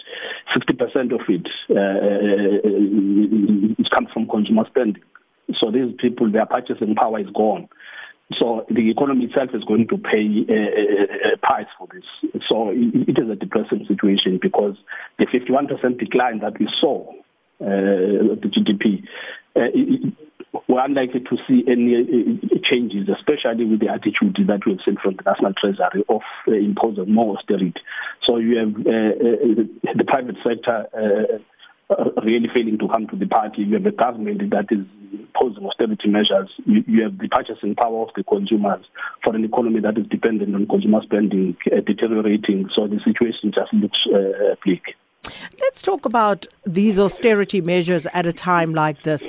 60% 0.56 1.14
of 1.14 1.22
it 1.30 1.48
uh, 1.72 1.80
comes 3.96 4.10
from 4.14 4.28
consumer 4.28 4.66
spending. 4.68 5.02
So 5.60 5.72
these 5.72 5.94
people, 5.98 6.32
their 6.32 6.46
purchasing 6.46 6.96
power 6.96 7.20
is 7.20 7.30
gone. 7.36 7.70
So 8.40 8.66
the 8.70 8.90
economy 8.90 9.26
itself 9.26 9.52
is 9.54 9.64
going 9.64 9.88
to 9.90 9.98
pay 9.98 10.46
a, 10.50 11.38
price 11.38 11.68
for 11.78 11.88
this. 11.94 12.04
So 12.50 12.70
it, 12.70 13.10
it 13.10 13.24
is 13.24 13.30
a 13.30 13.36
depressing 13.36 13.86
situation 13.88 14.40
because 14.42 14.76
the 15.20 15.28
51% 15.28 16.00
decline 16.00 16.40
that 16.40 16.60
we 16.60 16.68
saw 16.82 17.08
uh, 17.12 17.14
the 17.60 18.52
GDP, 18.52 19.04
uh, 19.56 20.12
we're 20.68 20.84
unlikely 20.84 21.22
to 21.22 21.38
see 21.48 21.64
any 21.68 21.96
uh, 21.96 22.58
changes, 22.64 23.08
especially 23.10 23.66
with 23.66 23.80
the 23.80 23.90
attitude 23.90 24.38
that 24.48 24.66
we've 24.66 24.80
seen 24.86 24.98
from 25.02 25.16
the 25.16 25.24
National 25.24 25.54
Treasury 25.54 26.04
of 26.10 26.22
uh, 26.48 26.52
imposing 26.52 27.14
more 27.14 27.38
austerity. 27.38 27.74
So 28.26 28.38
you 28.38 28.58
have 28.58 28.76
uh, 28.76 29.90
uh, 29.90 29.94
the 29.96 30.06
private 30.08 30.38
sector 30.44 30.88
really 32.24 32.50
failing 32.54 32.80
to 32.80 32.88
come 32.88 33.08
to 33.08 33.16
the 33.16 33.28
party. 33.28 33.62
You 33.62 33.76
have 33.76 33.86
a 33.86 33.92
government 33.92 34.50
that 34.50 34.66
is 34.72 34.86
imposing 35.14 35.66
austerity 35.66 36.10
measures. 36.10 36.50
You, 36.66 36.84
you 36.88 37.04
have 37.04 37.18
the 37.18 37.28
purchasing 37.28 37.76
power 37.76 38.02
of 38.04 38.10
the 38.16 38.24
consumers 38.24 38.86
for 39.24 39.36
an 39.36 39.46
economy 39.46 39.82
that 39.82 39.98
is 39.98 40.08
dependent 40.08 40.56
on 40.56 40.68
consumer 40.68 41.02
spending 41.04 41.56
deteriorating. 41.86 42.70
So 42.76 42.88
the 42.88 43.00
situation 43.06 43.52
just 43.54 43.74
looks 43.74 44.00
bleak. 44.64 44.96
Let's 45.60 45.82
talk 45.82 46.06
about 46.06 46.48
these 46.66 47.00
austerity 47.00 47.62
measures 47.62 48.06
at 48.08 48.26
a 48.26 48.34
time 48.34 48.74
like 48.74 49.04
this. 49.04 49.28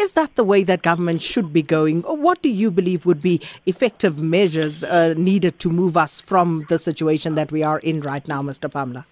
Is 0.00 0.12
that 0.12 0.34
the 0.36 0.44
way 0.44 0.62
that 0.64 0.82
government 0.82 1.22
should 1.22 1.52
be 1.52 1.62
going? 1.62 2.02
What 2.02 2.42
do 2.42 2.50
you 2.50 2.70
believe 2.70 3.06
would 3.06 3.22
be 3.22 3.40
effective 3.66 4.18
measures 4.18 4.84
uh, 4.84 5.14
needed 5.16 5.58
to 5.60 5.70
move 5.70 5.96
us 5.96 6.20
from 6.20 6.66
the 6.68 6.78
situation 6.78 7.34
that 7.34 7.52
we 7.52 7.62
are 7.62 7.78
in 7.80 8.00
right 8.00 8.26
now, 8.28 8.42
Mr. 8.42 8.70
Pamla? 8.70 9.04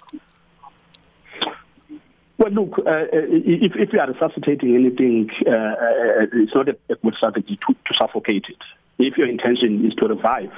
Well, 2.39 2.51
look, 2.51 2.79
uh, 2.79 2.91
uh 2.91 3.07
if, 3.13 3.73
if 3.77 3.93
we 3.93 3.99
are 3.99 4.11
resuscitating 4.11 4.75
anything, 4.75 5.31
uh, 5.47 5.51
uh, 5.51 6.27
it's 6.33 6.55
not 6.55 6.69
a, 6.69 6.77
a 6.89 6.97
good 6.97 7.15
strategy 7.15 7.59
to, 7.67 7.75
to 7.75 7.95
suffocate 7.97 8.47
it. 8.49 8.59
If 8.99 9.17
your 9.17 9.29
intention 9.29 9.87
is 9.87 9.95
to 9.95 10.09
revive 10.09 10.53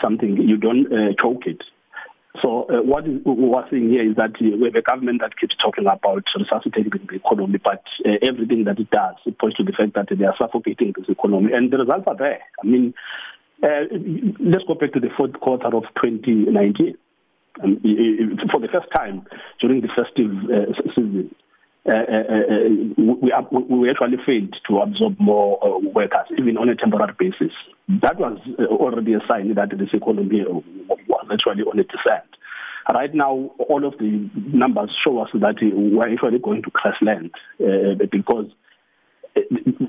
something, 0.00 0.36
you 0.36 0.56
don't 0.56 0.86
uh, 0.92 1.12
choke 1.20 1.46
it. 1.46 1.62
So 2.42 2.66
uh, 2.68 2.82
what 2.82 3.06
is, 3.06 3.20
we're 3.24 3.68
seeing 3.70 3.90
here 3.90 4.08
is 4.08 4.16
that 4.16 4.36
uh, 4.36 4.56
we 4.56 4.64
have 4.66 4.74
a 4.74 4.82
government 4.82 5.20
that 5.20 5.38
keeps 5.38 5.56
talking 5.56 5.86
about 5.86 6.24
resuscitating 6.36 7.06
the 7.08 7.16
economy, 7.16 7.58
but 7.62 7.82
uh, 8.06 8.18
everything 8.26 8.64
that 8.64 8.78
it 8.78 8.90
does 8.90 9.16
it 9.26 9.38
points 9.38 9.56
to 9.56 9.64
the 9.64 9.72
fact 9.72 9.94
that 9.94 10.16
they 10.16 10.24
are 10.24 10.34
suffocating 10.38 10.94
this 10.96 11.08
economy, 11.08 11.52
and 11.52 11.70
the 11.72 11.78
results 11.78 12.04
are 12.06 12.16
there. 12.16 12.40
I 12.62 12.66
mean, 12.66 12.94
uh, 13.62 13.90
let's 14.38 14.64
go 14.64 14.74
back 14.74 14.92
to 14.92 15.00
the 15.00 15.10
fourth 15.16 15.34
quarter 15.40 15.68
of 15.68 15.84
2019. 16.04 16.96
Um, 17.60 17.80
for 18.52 18.60
the 18.60 18.68
first 18.68 18.86
time 18.94 19.26
during 19.60 19.80
the 19.80 19.88
festive 19.88 20.30
uh, 20.46 20.72
season, 20.94 21.34
uh, 21.88 21.92
uh, 21.92 22.24
uh, 22.34 22.68
we, 22.96 23.76
we 23.76 23.90
actually 23.90 24.18
failed 24.26 24.54
to 24.68 24.78
absorb 24.80 25.18
more 25.18 25.58
workers, 25.94 26.26
even 26.38 26.58
on 26.58 26.68
a 26.68 26.74
temporary 26.74 27.14
basis. 27.18 27.52
That 27.88 28.18
was 28.18 28.38
already 28.58 29.14
a 29.14 29.20
sign 29.26 29.54
that 29.54 29.70
this 29.70 29.88
economy 29.94 30.44
was 30.44 31.26
actually 31.32 31.62
on 31.62 31.78
a 31.78 31.84
descent. 31.84 32.28
Right 32.92 33.14
now, 33.14 33.52
all 33.68 33.86
of 33.86 33.98
the 33.98 34.28
numbers 34.34 34.90
show 35.02 35.20
us 35.20 35.30
that 35.34 35.56
we're 35.62 36.12
actually 36.12 36.38
going 36.38 36.62
to 36.62 36.70
crash 36.70 36.96
land 37.00 37.30
because 38.10 38.46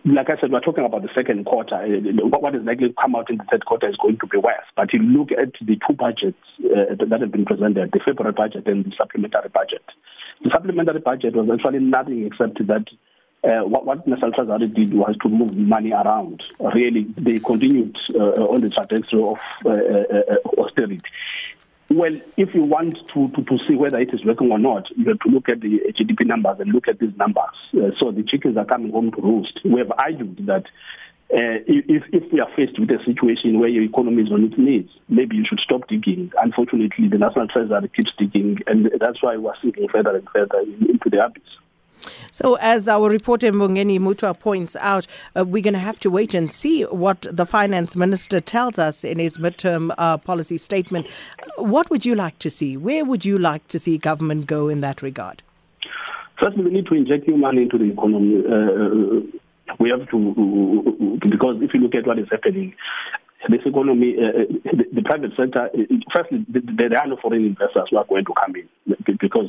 like 0.06 0.30
I 0.30 0.40
said, 0.40 0.52
we're 0.52 0.60
talking 0.60 0.86
about 0.86 1.02
the 1.02 1.10
second 1.16 1.46
quarter. 1.46 1.78
What 2.24 2.56
is 2.56 2.64
likely 2.64 2.90
to 2.90 2.94
come 2.94 3.16
out 3.16 3.30
in 3.30 3.38
the 3.38 3.46
third 3.50 3.66
quarter 3.66 3.90
is 3.90 3.96
going 3.96 4.18
to 4.20 4.28
be 4.28 4.38
worse. 4.38 4.68
But 4.76 4.94
you 4.94 5.00
look 5.02 5.32
at 5.32 5.54
the 5.60 5.80
two 5.88 5.94
budgets 5.94 6.38
uh, 6.64 6.96
that 7.00 7.22
have 7.22 7.32
been 7.32 7.46
presented, 7.46 7.92
the 7.92 8.00
February 8.06 8.34
budget 8.34 8.68
and 8.68 8.86
the 8.86 8.92
supplementary 8.98 9.50
budget. 9.50 9.84
The 10.42 10.50
supplementary 10.52 11.00
budget 11.00 11.36
was 11.36 11.50
actually 11.52 11.80
nothing 11.80 12.26
except 12.26 12.66
that 12.68 12.86
uh, 13.44 13.62
what, 13.64 13.86
what 13.86 14.06
Treasury 14.06 14.68
did 14.68 14.94
was 14.94 15.16
to 15.22 15.30
move 15.30 15.56
money 15.56 15.92
around. 15.92 16.44
Really, 16.60 17.04
they 17.18 17.38
continued 17.38 17.98
uh, 18.14 18.44
on 18.44 18.62
the 18.62 18.70
trajectory 18.70 19.22
of 19.22 19.38
uh, 19.66 19.70
uh, 19.70 20.34
uh, 20.34 20.62
austerity. 20.62 21.02
Well, 21.90 22.20
if 22.38 22.54
you 22.54 22.64
want 22.64 22.98
to, 23.14 23.30
to, 23.30 23.44
to 23.44 23.58
see 23.68 23.76
whether 23.76 23.98
it 23.98 24.14
is 24.14 24.24
working 24.24 24.52
or 24.52 24.60
not, 24.60 24.88
you 24.96 25.06
have 25.06 25.20
to 25.22 25.30
look 25.30 25.50
at 25.50 25.62
the 25.62 25.82
GDP 25.98 26.26
numbers 26.28 26.60
and 26.60 26.72
look 26.72 26.88
at 26.88 27.00
these 27.00 27.16
numbers. 27.18 27.56
Uh, 27.74 27.90
so 28.00 28.12
the 28.12 28.24
chickens 28.24 28.58
are 28.58 28.66
coming 28.66 28.92
home 28.92 29.12
to 29.12 29.22
roost. 29.22 29.60
We 29.66 29.80
have 29.80 29.92
argued 29.98 30.46
that 30.46 30.66
uh, 31.32 31.62
if, 31.68 32.04
if 32.12 32.34
we 32.34 32.40
are 32.40 32.50
faced 32.56 32.80
with 32.80 32.90
a 32.90 32.98
situation 33.06 33.60
where 33.60 33.70
your 33.70 33.84
economy 33.84 34.24
is 34.24 34.32
on 34.32 34.46
its 34.46 34.58
knees, 34.58 34.90
maybe 35.10 35.36
you 35.36 35.46
should 35.48 35.60
stop 35.60 35.88
digging. 35.88 36.32
Unfortunately, 36.42 37.08
the 37.08 37.20
National 37.20 37.48
Treasury 37.48 37.88
keeps 37.96 38.12
digging, 38.18 38.58
and 38.66 38.90
that's 39.00 39.22
why 39.22 39.38
we're 39.38 39.54
sinking 39.62 39.88
further 39.90 40.16
and 40.16 40.28
further 40.30 40.60
into 40.60 41.10
the 41.10 41.24
abyss. 41.24 41.44
So, 42.32 42.56
as 42.56 42.88
our 42.88 43.10
reporter 43.10 43.52
Mbongeni 43.52 44.00
Mutwa 44.00 44.40
points 44.40 44.76
out, 44.78 45.06
uh, 45.36 45.46
we're 45.46 45.62
going 45.62 45.74
to 45.74 45.80
have 45.80 46.00
to 46.00 46.10
wait 46.10 46.34
and 46.34 46.52
see 46.52 46.84
what 46.84 47.28
the 47.30 47.46
finance 47.46 47.96
minister 47.96 48.40
tells 48.40 48.80
us 48.80 49.04
in 49.04 49.20
his 49.20 49.38
midterm 49.38 49.94
uh, 49.98 50.18
policy 50.18 50.58
statement. 50.58 51.08
What 51.58 51.90
would 51.90 52.06
you 52.06 52.16
like 52.16 52.40
to 52.40 52.50
see? 52.50 52.78
Where 52.78 53.06
would 53.06 53.26
you 53.26 53.38
like 53.38 53.68
to 53.68 53.80
see 53.80 53.98
government 53.98 54.48
go 54.48 54.70
in 54.70 54.82
that 54.82 55.02
regard? 55.02 55.44
Firstly, 56.42 56.64
we 56.64 56.72
need 56.72 56.86
to 56.88 56.96
inject 56.96 57.28
new 57.28 57.38
money 57.38 57.64
into 57.64 57.78
the 57.78 57.92
economy. 57.92 58.44
Uh, 58.48 59.38
we 59.80 59.90
have 59.90 60.10
to, 60.10 61.20
because 61.30 61.58
if 61.62 61.74
you 61.74 61.82
look 61.82 61.96
at 61.96 62.08
what 62.08 62.20
is 62.20 62.28
happening, 62.32 62.74
this 63.48 63.62
economy, 63.66 64.16
uh, 64.20 64.42
uh, 64.42 64.76
the, 64.76 64.84
the 64.96 65.02
private 65.02 65.32
sector, 65.38 65.70
uh, 65.74 65.96
firstly, 66.14 66.46
there 66.50 67.00
are 67.00 67.08
no 67.08 67.18
foreign 67.22 67.46
investors 67.46 67.88
who 67.90 67.98
are 67.98 68.06
going 68.06 68.26
to 68.26 68.34
come 68.34 68.54
in 68.56 68.68
because 69.20 69.48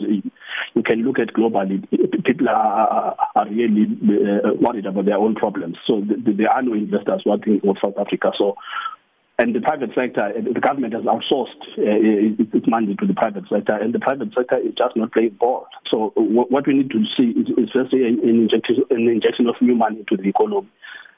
you 0.74 0.82
can 0.82 1.02
look 1.02 1.18
at 1.18 1.34
globally, 1.34 1.82
people 2.24 2.48
are, 2.48 3.16
are 3.34 3.48
really 3.48 3.86
uh, 4.04 4.54
worried 4.60 4.86
about 4.86 5.06
their 5.06 5.18
own 5.18 5.34
problems. 5.34 5.76
So 5.86 6.02
there 6.06 6.50
are 6.50 6.62
no 6.62 6.74
investors 6.74 7.22
working 7.26 7.60
in 7.64 7.74
South 7.82 7.98
Africa. 7.98 8.30
So 8.38 8.54
and 9.40 9.54
the 9.54 9.60
private 9.60 9.90
sector, 9.94 10.32
the 10.36 10.60
government 10.60 10.92
has 10.92 11.04
outsourced 11.04 11.62
uh, 11.78 12.56
its 12.56 12.68
money 12.68 12.94
to 13.00 13.06
the 13.06 13.14
private 13.14 13.44
sector, 13.48 13.72
and 13.72 13.94
the 13.94 13.98
private 13.98 14.28
sector 14.36 14.58
is 14.58 14.74
just 14.76 14.94
not 14.96 15.12
playing 15.12 15.36
ball. 15.40 15.66
So 15.90 16.12
what 16.14 16.66
we 16.66 16.74
need 16.74 16.90
to 16.90 17.02
see 17.16 17.28
is, 17.40 17.70
firstly 17.72 18.06
an 18.06 18.20
injection, 18.22 18.84
an 18.90 19.08
injection 19.08 19.46
of 19.48 19.56
new 19.62 19.74
money 19.74 20.00
into 20.00 20.16
the 20.22 20.28
economy. 20.28 20.68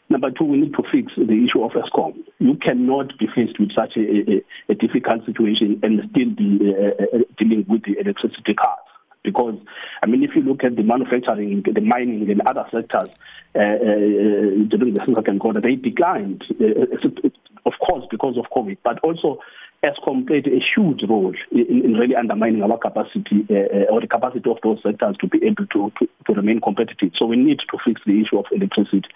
Number 0.09 0.31
two, 0.31 0.45
we 0.45 0.59
need 0.59 0.75
to 0.75 0.83
fix 0.93 1.13
the 1.17 1.39
issue 1.47 1.63
of 1.65 1.73
Eskom. 1.73 2.15
You 2.39 2.55
cannot 2.57 3.19
be 3.19 3.27
faced 3.35 3.59
with 3.59 3.71
such 3.77 3.97
a, 3.97 4.01
a, 4.01 4.45
a 4.69 4.75
difficult 4.75 5.25
situation 5.27 5.81
and 5.83 6.01
still 6.11 6.31
be 6.31 6.49
uh, 6.71 7.03
uh, 7.03 7.19
dealing 7.39 7.65
with 7.69 7.83
the 7.85 7.99
electricity 7.99 8.55
cards. 8.55 8.83
Because, 9.25 9.55
I 10.03 10.07
mean, 10.07 10.23
if 10.25 10.31
you 10.35 10.43
look 10.43 10.65
at 10.65 10.75
the 10.75 10.83
manufacturing, 10.83 11.63
the 11.63 11.81
mining, 11.81 12.29
and 12.29 12.43
other 12.43 12.67
sectors 12.73 13.09
uh, 13.55 13.59
uh, 13.59 14.67
during 14.69 14.95
the 14.95 15.05
second 15.15 15.39
quarter, 15.39 15.61
they 15.61 15.77
declined, 15.77 16.45
uh, 16.61 17.29
of 17.67 17.73
course, 17.87 18.05
because 18.11 18.37
of 18.37 18.47
COVID, 18.55 18.79
but 18.83 18.99
also 19.01 19.39
Eskom 19.85 20.27
played 20.27 20.47
a 20.47 20.61
huge 20.75 21.03
role 21.09 21.35
in, 21.51 21.83
in 21.85 21.95
really 21.95 22.15
undermining 22.15 22.63
our 22.63 22.79
capacity 22.79 23.45
uh, 23.51 23.91
or 23.93 24.01
the 24.01 24.07
capacity 24.07 24.49
of 24.49 24.59
those 24.63 24.79
sectors 24.83 25.17
to 25.21 25.27
be 25.27 25.45
able 25.45 25.67
to, 25.67 25.91
to, 25.99 26.09
to 26.27 26.33
remain 26.35 26.61
competitive. 26.61 27.11
So 27.19 27.27
we 27.27 27.37
need 27.37 27.59
to 27.59 27.79
fix 27.85 28.01
the 28.07 28.21
issue 28.21 28.39
of 28.39 28.47
electricity. 28.53 29.09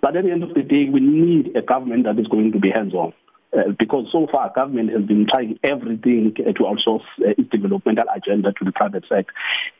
But 0.00 0.16
at 0.16 0.24
the 0.24 0.30
end 0.30 0.44
of 0.44 0.54
the 0.54 0.62
day, 0.62 0.88
we 0.92 1.00
need 1.00 1.56
a 1.56 1.62
government 1.62 2.04
that 2.04 2.18
is 2.18 2.28
going 2.28 2.52
to 2.52 2.60
be 2.60 2.70
hands-on. 2.70 3.12
Uh, 3.56 3.70
because 3.78 4.06
so 4.12 4.26
far 4.30 4.52
government 4.54 4.90
has 4.90 5.02
been 5.02 5.26
trying 5.28 5.58
everything 5.62 6.34
uh, 6.40 6.52
to 6.52 6.64
outsource 6.64 7.06
uh, 7.20 7.30
its 7.38 7.48
developmental 7.50 8.04
agenda 8.14 8.52
to 8.52 8.64
the 8.64 8.72
private 8.72 9.04
sector. 9.08 9.32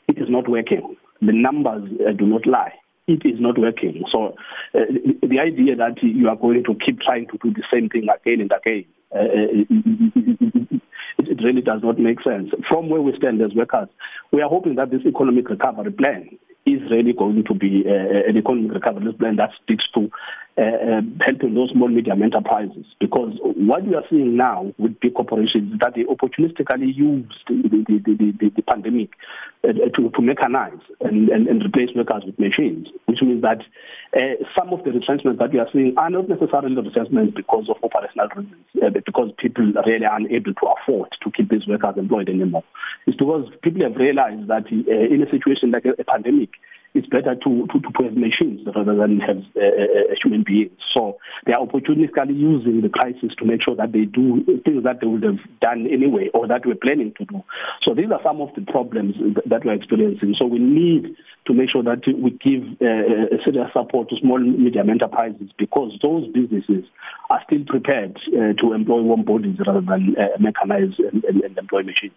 It 0.09 0.19
is 0.19 0.29
not 0.29 0.49
working. 0.49 0.97
The 1.21 1.33
numbers 1.33 1.91
uh, 2.01 2.13
do 2.13 2.27
not 2.27 2.47
lie. 2.47 2.73
It 3.07 3.25
is 3.25 3.39
not 3.39 3.57
working. 3.59 4.05
So 4.11 4.35
uh, 4.75 4.81
the 5.23 5.39
idea 5.39 5.77
that 5.77 6.03
you 6.03 6.29
are 6.29 6.37
going 6.37 6.65
to 6.65 6.75
keep 6.85 7.01
trying 7.01 7.29
to 7.29 7.39
do 7.43 7.53
the 7.53 7.63
same 7.73 7.89
thing 7.89 8.09
again 8.09 8.41
and 8.41 8.53
again, 8.53 8.85
uh, 9.15 9.23
it, 9.23 10.83
it 11.19 11.45
really 11.45 11.63
does 11.63 11.83
not 11.85 11.99
make 12.01 12.21
sense. 12.23 12.51
From 12.69 12.89
where 12.89 13.01
we 13.01 13.15
stand 13.17 13.41
as 13.43 13.55
workers, 13.55 13.89
we 14.33 14.43
are 14.43 14.49
hoping 14.49 14.75
that 14.77 14.91
this 14.91 15.03
economic 15.07 15.49
recovery 15.49 15.93
plan 15.93 16.29
is 16.67 16.81
really 16.91 17.13
going 17.13 17.45
to 17.45 17.55
be 17.55 17.85
uh, 17.87 18.29
an 18.29 18.37
economic 18.37 18.73
recovery 18.73 19.13
plan 19.13 19.37
that 19.37 19.51
speaks 19.63 19.85
to 19.95 20.11
uh, 20.59 20.63
uh, 20.63 21.01
helping 21.21 21.53
those 21.55 21.71
small 21.71 21.89
medium 21.89 22.23
enterprises 22.23 22.87
because 22.99 23.35
what 23.43 23.85
we 23.87 23.95
are 23.95 24.05
seeing 24.09 24.37
now 24.37 24.73
with 24.79 24.99
big 25.01 25.13
corporations 25.13 25.71
is 25.71 25.79
that 25.81 25.93
they 25.95 26.05
opportunistically 26.05 26.95
used 26.97 27.35
the, 27.47 27.85
the, 27.87 27.99
the, 28.05 28.33
the, 28.41 28.49
the 28.57 28.63
pandemic 28.63 29.11
uh, 29.65 29.73
to, 29.73 30.09
to 30.09 30.21
mechanize 30.23 30.81
and, 31.01 31.29
and, 31.29 31.47
and 31.47 31.63
replace 31.63 31.91
workers 31.95 32.23
with 32.25 32.39
machines, 32.39 32.89
which 33.05 33.21
means 33.21 33.43
that 33.43 33.61
uh, 34.17 34.43
some 34.59 34.73
of 34.73 34.83
the 34.85 34.93
retrenchments 34.93 35.39
that 35.39 35.53
we 35.53 35.59
are 35.59 35.69
seeing 35.75 35.93
are 35.99 36.09
not 36.09 36.27
necessarily 36.27 36.75
retrenchments 36.75 37.35
because 37.37 37.69
of 37.69 37.77
operational 37.85 38.29
reasons, 38.35 38.65
uh, 38.83 38.89
because 39.05 39.31
people 39.39 39.71
really 39.85 40.07
are 40.07 40.17
unable 40.17 40.55
to 40.55 40.67
afford 40.67 41.11
to 41.23 41.31
keep 41.33 41.51
these 41.51 41.67
workers 41.67 41.95
employed 41.99 42.31
anymore. 42.31 42.65
It's 43.07 43.17
because 43.17 43.47
people 43.63 43.83
have 43.83 43.97
realized 43.97 44.49
that 44.49 44.65
uh, 44.73 45.15
in 45.15 45.23
a 45.23 45.31
situation 45.31 45.71
like 45.71 45.85
a, 45.85 46.01
a 46.01 46.05
pandemic, 46.05 46.51
it's 46.97 47.07
better 47.09 47.35
to, 47.35 47.67
to, 47.69 47.81
to 47.81 48.05
have 48.05 48.17
machines 48.17 48.67
rather 48.75 48.97
than 48.97 49.21
have 49.21 49.39
uh, 49.55 49.61
uh, 49.61 50.15
human 50.23 50.43
beings. 50.43 50.73
So 50.95 51.19
they 51.45 51.53
are 51.53 51.65
opportunistically 51.65 52.37
using 52.37 52.81
the 52.81 52.89
crisis 52.89 53.33
to 53.39 53.45
make 53.45 53.61
sure 53.63 53.77
that 53.77 53.93
they 53.93 54.07
do 54.07 54.45
things 54.65 54.85
that 54.85 55.01
they 55.01 55.07
would 55.07 55.23
have 55.23 55.39
done 55.61 55.87
anyway 55.87 56.31
or 56.33 56.49
that 56.49 56.65
we're 56.65 56.75
planning 56.75 57.13
to 57.19 57.25
do. 57.27 57.43
So 57.83 57.95
these 57.95 58.11
are 58.11 58.21
some 58.25 58.41
of 58.41 58.55
the 58.55 58.63
problems 58.63 59.15
that 59.47 59.65
we're 59.65 59.75
experiencing. 59.75 60.35
So 60.39 60.47
we 60.47 60.59
need 60.59 61.17
to 61.47 61.53
make 61.53 61.71
sure 61.71 61.83
that 61.83 62.03
we 62.07 62.31
give 62.31 62.65
uh, 62.81 63.45
serious 63.45 63.73
support 63.73 64.09
to 64.11 64.17
small 64.17 64.37
and 64.37 64.59
medium 64.59 64.91
enterprises 64.91 65.51
because 65.59 65.93
those 66.03 66.27
businesses 66.33 66.85
are 67.31 67.41
still 67.47 67.65
prepared 67.67 68.19
uh, 68.29 68.55
to 68.61 68.73
employ 68.73 69.03
warm 69.03 69.23
bodies 69.23 69.59
rather 69.67 69.81
than 69.81 70.17
uh, 70.19 70.37
mechanize 70.41 70.99
and, 70.99 71.25
and, 71.25 71.43
and 71.43 71.59
employ 71.59 71.83
machines. 71.83 72.15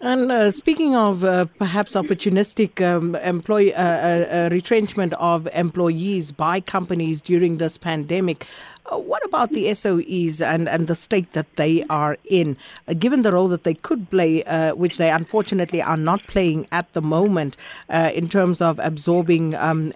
And 0.00 0.30
uh, 0.30 0.50
speaking 0.52 0.94
of 0.94 1.24
uh, 1.24 1.46
perhaps 1.58 1.94
opportunistic 1.94 2.80
um, 2.80 3.16
employee 3.16 3.74
uh, 3.74 3.82
uh, 3.82 4.46
uh 4.46 4.48
retrenchment 4.52 5.12
of 5.14 5.48
employees 5.52 6.30
by 6.30 6.60
companies 6.60 7.20
during 7.20 7.58
this 7.58 7.76
pandemic, 7.76 8.46
uh, 8.86 8.96
what 8.96 9.24
about 9.24 9.50
the 9.50 9.64
SOEs 9.74 10.40
and, 10.40 10.68
and 10.68 10.86
the 10.86 10.94
state 10.94 11.32
that 11.32 11.56
they 11.56 11.82
are 11.90 12.16
in? 12.24 12.56
given 12.98 13.22
the 13.22 13.32
role 13.32 13.48
that 13.48 13.64
they 13.64 13.74
could 13.74 14.08
play, 14.08 14.42
which 14.74 14.98
they 14.98 15.10
unfortunately 15.10 15.82
are 15.82 15.96
not 15.96 16.22
playing 16.28 16.66
at 16.72 16.90
the 16.92 17.02
moment 17.02 17.56
in 17.90 18.28
terms 18.28 18.60
of 18.62 18.78
absorbing 18.78 19.54
um, 19.56 19.92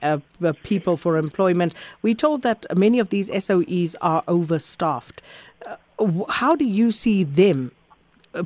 people 0.63 0.97
for 0.97 1.17
employment, 1.17 1.75
we 2.03 2.15
told 2.15 2.43
that 2.43 2.67
many 2.77 2.99
of 2.99 3.09
these 3.11 3.31
SOEs 3.31 3.95
are 4.03 4.23
overstaffed. 4.29 5.23
how 6.29 6.55
do 6.57 6.65
you 6.65 6.91
see 6.91 7.25
them 7.25 7.71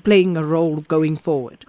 playing 0.05 0.37
a 0.37 0.45
role 0.45 0.81
going 0.83 1.17
forward? 1.17 1.65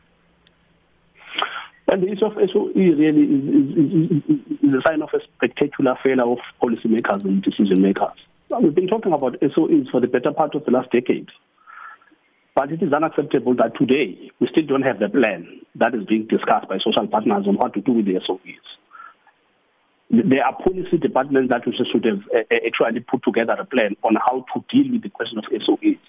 And 1.89 2.03
the 2.03 2.11
issue 2.11 2.25
of 2.25 2.33
SOE 2.33 2.71
really 2.75 3.23
is, 3.23 3.43
is, 3.47 4.23
is, 4.27 4.39
is, 4.61 4.73
a 4.73 4.81
sign 4.85 5.01
of 5.01 5.09
a 5.13 5.19
spectacular 5.35 5.95
failure 6.03 6.29
of 6.29 6.39
policymakers 6.61 7.23
and 7.23 7.41
decision 7.41 7.81
makers. 7.81 8.17
We've 8.61 8.75
been 8.75 8.87
talking 8.87 9.13
about 9.13 9.39
SOEs 9.39 9.89
for 9.89 10.01
the 10.01 10.07
better 10.07 10.31
part 10.31 10.53
of 10.55 10.65
the 10.65 10.71
last 10.71 10.91
decade. 10.91 11.29
But 12.55 12.71
it 12.71 12.81
is 12.81 12.91
unacceptable 12.91 13.55
that 13.55 13.77
today 13.77 14.31
we 14.39 14.47
still 14.51 14.65
don't 14.65 14.81
have 14.81 14.99
the 14.99 15.09
plan 15.09 15.47
that 15.75 15.93
is 15.93 16.05
being 16.05 16.27
discussed 16.27 16.67
by 16.67 16.79
social 16.79 17.07
partners 17.07 17.45
on 17.47 17.55
what 17.55 17.73
to 17.75 17.81
do 17.81 17.93
with 17.93 18.05
the 18.05 18.19
SOEs. 18.27 18.76
There 20.09 20.45
are 20.45 20.55
policy 20.55 20.97
departments 20.97 21.51
that 21.51 21.63
should 21.65 22.05
have 22.05 22.23
uh, 22.33 22.39
uh, 22.49 22.59
actually 22.65 23.01
put 23.01 23.23
together 23.23 23.57
a 23.59 23.65
plan 23.65 23.97
on 24.03 24.15
how 24.15 24.45
to 24.53 24.63
deal 24.71 24.91
with 24.91 25.03
the 25.03 25.09
question 25.09 25.37
of 25.37 25.43
SOEs. 25.51 25.99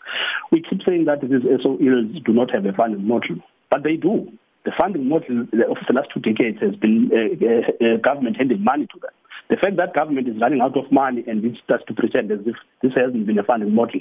We 0.53 0.63
keep 0.63 0.83
saying 0.87 1.07
that 1.07 1.21
these 1.21 1.43
SOEs 1.43 2.25
do 2.25 2.33
not 2.33 2.53
have 2.53 2.65
a 2.65 2.73
funding 2.73 3.07
model, 3.07 3.43
but 3.71 3.83
they 3.83 3.97
do. 3.97 4.31
The 4.65 4.71
funding 4.79 5.09
model 5.09 5.43
of 5.43 5.79
the 5.87 5.95
last 5.95 6.11
two 6.15 6.21
decades 6.21 6.59
has 6.61 6.77
been 6.77 7.11
uh, 7.11 7.35
uh, 7.43 7.95
uh, 7.95 7.97
government 7.99 8.37
handing 8.37 8.63
money 8.63 8.87
to 8.87 9.01
them. 9.01 9.11
The 9.51 9.57
fact 9.57 9.77
that 9.79 9.95
government 9.95 10.29
is 10.29 10.41
running 10.41 10.61
out 10.61 10.77
of 10.77 10.93
money 10.93 11.25
and 11.27 11.45
it 11.45 11.57
starts 11.65 11.85
to 11.89 11.95
pretend 11.95 12.31
as 12.31 12.41
if 12.47 12.55
this 12.83 12.93
hasn't 12.95 13.27
been 13.27 13.39
a 13.39 13.43
funding 13.43 13.75
model, 13.75 14.01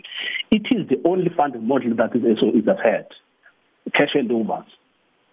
it 0.52 0.68
is 0.76 0.88
the 0.90 1.02
only 1.06 1.32
funding 1.36 1.66
model 1.66 1.96
that 1.96 2.14
these 2.14 2.22
SOEs 2.22 2.68
have 2.68 2.84
had. 2.84 3.08
Cash 3.94 4.14
handovers. 4.14 4.66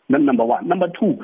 Number 0.09 0.45
one. 0.45 0.69
Number 0.69 0.87
two, 0.89 1.19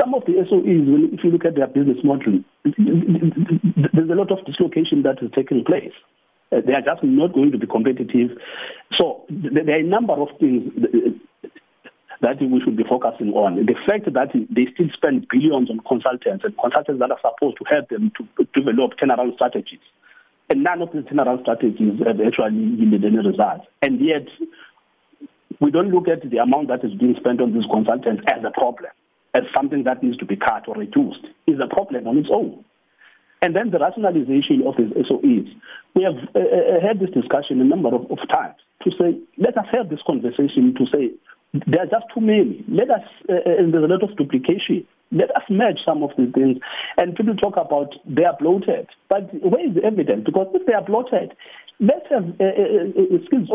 some 0.00 0.14
of 0.14 0.24
the 0.26 0.32
SOEs, 0.48 1.12
if 1.12 1.24
you 1.24 1.30
look 1.30 1.44
at 1.44 1.54
their 1.54 1.66
business 1.66 1.98
model, 2.02 2.40
there's 2.64 4.10
a 4.10 4.14
lot 4.14 4.30
of 4.32 4.44
dislocation 4.46 5.02
that 5.02 5.22
is 5.22 5.30
taking 5.34 5.64
place. 5.64 5.92
Uh, 6.52 6.60
they 6.64 6.72
are 6.72 6.80
just 6.80 7.02
not 7.02 7.34
going 7.34 7.50
to 7.50 7.58
be 7.58 7.66
competitive. 7.66 8.38
So 8.98 9.24
there 9.28 9.76
are 9.76 9.80
a 9.80 9.82
number 9.82 10.14
of 10.14 10.28
things 10.38 10.72
that 12.22 12.40
we 12.40 12.60
should 12.64 12.76
be 12.76 12.84
focusing 12.88 13.32
on. 13.34 13.56
The 13.66 13.74
fact 13.86 14.06
that 14.06 14.30
they 14.32 14.66
still 14.72 14.88
spend 14.94 15.26
billions 15.28 15.70
on 15.70 15.80
consultants 15.86 16.44
and 16.44 16.54
consultants 16.56 17.00
that 17.00 17.10
are 17.10 17.20
supposed 17.20 17.58
to 17.58 17.64
help 17.68 17.88
them 17.88 18.12
to 18.16 18.44
develop 18.54 18.96
turnaround 18.96 19.34
strategies. 19.34 19.82
And 20.48 20.62
none 20.62 20.80
of 20.80 20.92
these 20.94 21.02
turnaround 21.04 21.42
strategies 21.42 21.98
have 22.06 22.20
actually 22.22 22.78
yielded 22.78 23.04
any 23.04 23.18
results. 23.18 23.66
And 23.82 24.00
yet, 24.00 24.30
we 25.60 25.70
don't 25.70 25.90
look 25.90 26.06
at 26.08 26.30
the 26.30 26.38
amount 26.38 26.68
that 26.68 26.84
is 26.84 26.94
being 26.94 27.16
spent 27.18 27.40
on 27.40 27.52
these 27.52 27.66
consultants 27.70 28.22
as 28.30 28.44
a 28.44 28.50
problem 28.50 28.90
as 29.36 29.44
something 29.54 29.84
that 29.84 30.02
needs 30.02 30.16
to 30.16 30.24
be 30.24 30.36
cut 30.36 30.66
or 30.66 30.74
reduced 30.74 31.26
is 31.46 31.60
a 31.60 31.68
problem 31.68 32.08
on 32.08 32.16
its 32.16 32.28
own. 32.32 32.64
And 33.42 33.54
then 33.54 33.70
the 33.70 33.78
rationalization 33.78 34.64
of 34.66 34.74
these 34.78 34.92
SOEs. 35.04 35.52
We 35.94 36.02
have 36.02 36.16
uh, 36.34 36.40
uh, 36.40 36.80
had 36.80 37.00
this 37.00 37.10
discussion 37.10 37.60
a 37.60 37.64
number 37.64 37.94
of, 37.94 38.10
of, 38.10 38.18
times 38.32 38.56
to 38.82 38.90
say, 38.98 39.20
let 39.36 39.56
us 39.58 39.66
have 39.72 39.90
this 39.90 40.00
conversation 40.06 40.74
to 40.76 40.84
say, 40.88 41.12
there 41.66 41.82
are 41.82 41.86
just 41.86 42.06
too 42.14 42.20
many. 42.20 42.64
Let 42.68 42.90
us, 42.90 43.04
uh, 43.28 43.34
uh, 43.34 43.58
and 43.60 43.72
there's 43.72 43.84
a 43.84 43.92
lot 43.92 44.02
of 44.02 44.16
duplication. 44.16 44.86
Let 45.12 45.30
us 45.36 45.44
merge 45.50 45.78
some 45.84 46.02
of 46.02 46.10
these 46.16 46.32
things. 46.32 46.58
And 46.96 47.14
people 47.14 47.36
talk 47.36 47.56
about 47.56 47.94
they 48.06 48.24
are 48.24 48.36
bloated. 48.38 48.88
But 49.08 49.28
where 49.44 49.68
is 49.68 49.74
the 49.74 49.84
evidence? 49.84 50.24
Because 50.24 50.48
if 50.54 50.66
they 50.66 50.74
are 50.74 50.84
bloated, 50.84 51.32
let's 51.78 52.08
have 52.10 52.24
uh, 52.40 52.44
uh, 52.44 53.20
skills 53.26 53.48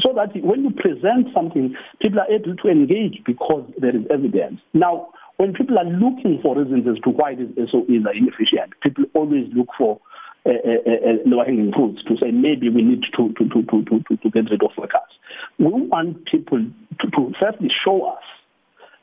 so 0.00 0.12
that 0.14 0.30
when 0.42 0.64
you 0.64 0.70
present 0.70 1.28
something, 1.34 1.74
people 2.00 2.20
are 2.20 2.30
able 2.30 2.56
to 2.56 2.68
engage 2.68 3.22
because 3.24 3.64
there 3.78 3.94
is 3.94 4.02
evidence. 4.10 4.60
Now, 4.74 5.10
when 5.36 5.52
people 5.52 5.78
are 5.78 5.84
looking 5.84 6.40
for 6.42 6.58
reasons 6.58 6.86
as 6.88 7.00
to 7.04 7.10
why 7.10 7.34
these 7.34 7.54
SOEs 7.56 8.06
are 8.06 8.14
inefficient, 8.14 8.74
people 8.82 9.04
always 9.14 9.46
look 9.54 9.68
for 9.78 10.00
uh, 10.46 10.50
uh, 10.50 10.90
uh, 10.90 11.16
lower 11.26 11.44
hanging 11.44 11.72
fruits 11.72 12.02
to 12.04 12.16
say 12.16 12.30
maybe 12.30 12.68
we 12.70 12.82
need 12.82 13.02
to, 13.16 13.32
to, 13.34 13.48
to, 13.48 13.62
to, 13.62 13.84
to, 13.84 14.16
to 14.16 14.30
get 14.30 14.50
rid 14.50 14.62
of 14.62 14.70
workers. 14.76 15.12
We 15.58 15.66
want 15.66 16.24
people 16.26 16.58
to, 16.58 17.10
to 17.10 17.32
firstly 17.38 17.70
show 17.84 18.06
us 18.06 18.22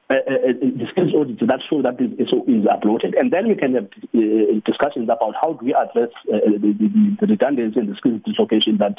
uh, 0.10 0.14
uh, 0.14 0.54
the 0.62 0.86
skills 0.92 1.14
audits 1.16 1.42
that 1.42 1.60
show 1.70 1.82
that 1.82 1.98
this 1.98 2.10
SOEs 2.30 2.68
are 2.70 2.80
bloated. 2.80 3.16
And 3.16 3.32
then 3.32 3.48
we 3.48 3.56
can 3.56 3.74
have 3.74 3.86
uh, 3.86 4.60
discussions 4.66 5.10
about 5.10 5.36
how 5.40 5.54
do 5.54 5.66
we 5.66 5.74
address 5.74 6.10
uh, 6.32 6.46
the, 6.46 6.76
the, 6.78 7.18
the 7.22 7.28
redundancy 7.28 7.80
and 7.80 7.90
the 7.90 7.96
skills 7.96 8.22
dislocation 8.26 8.78
that 8.78 8.98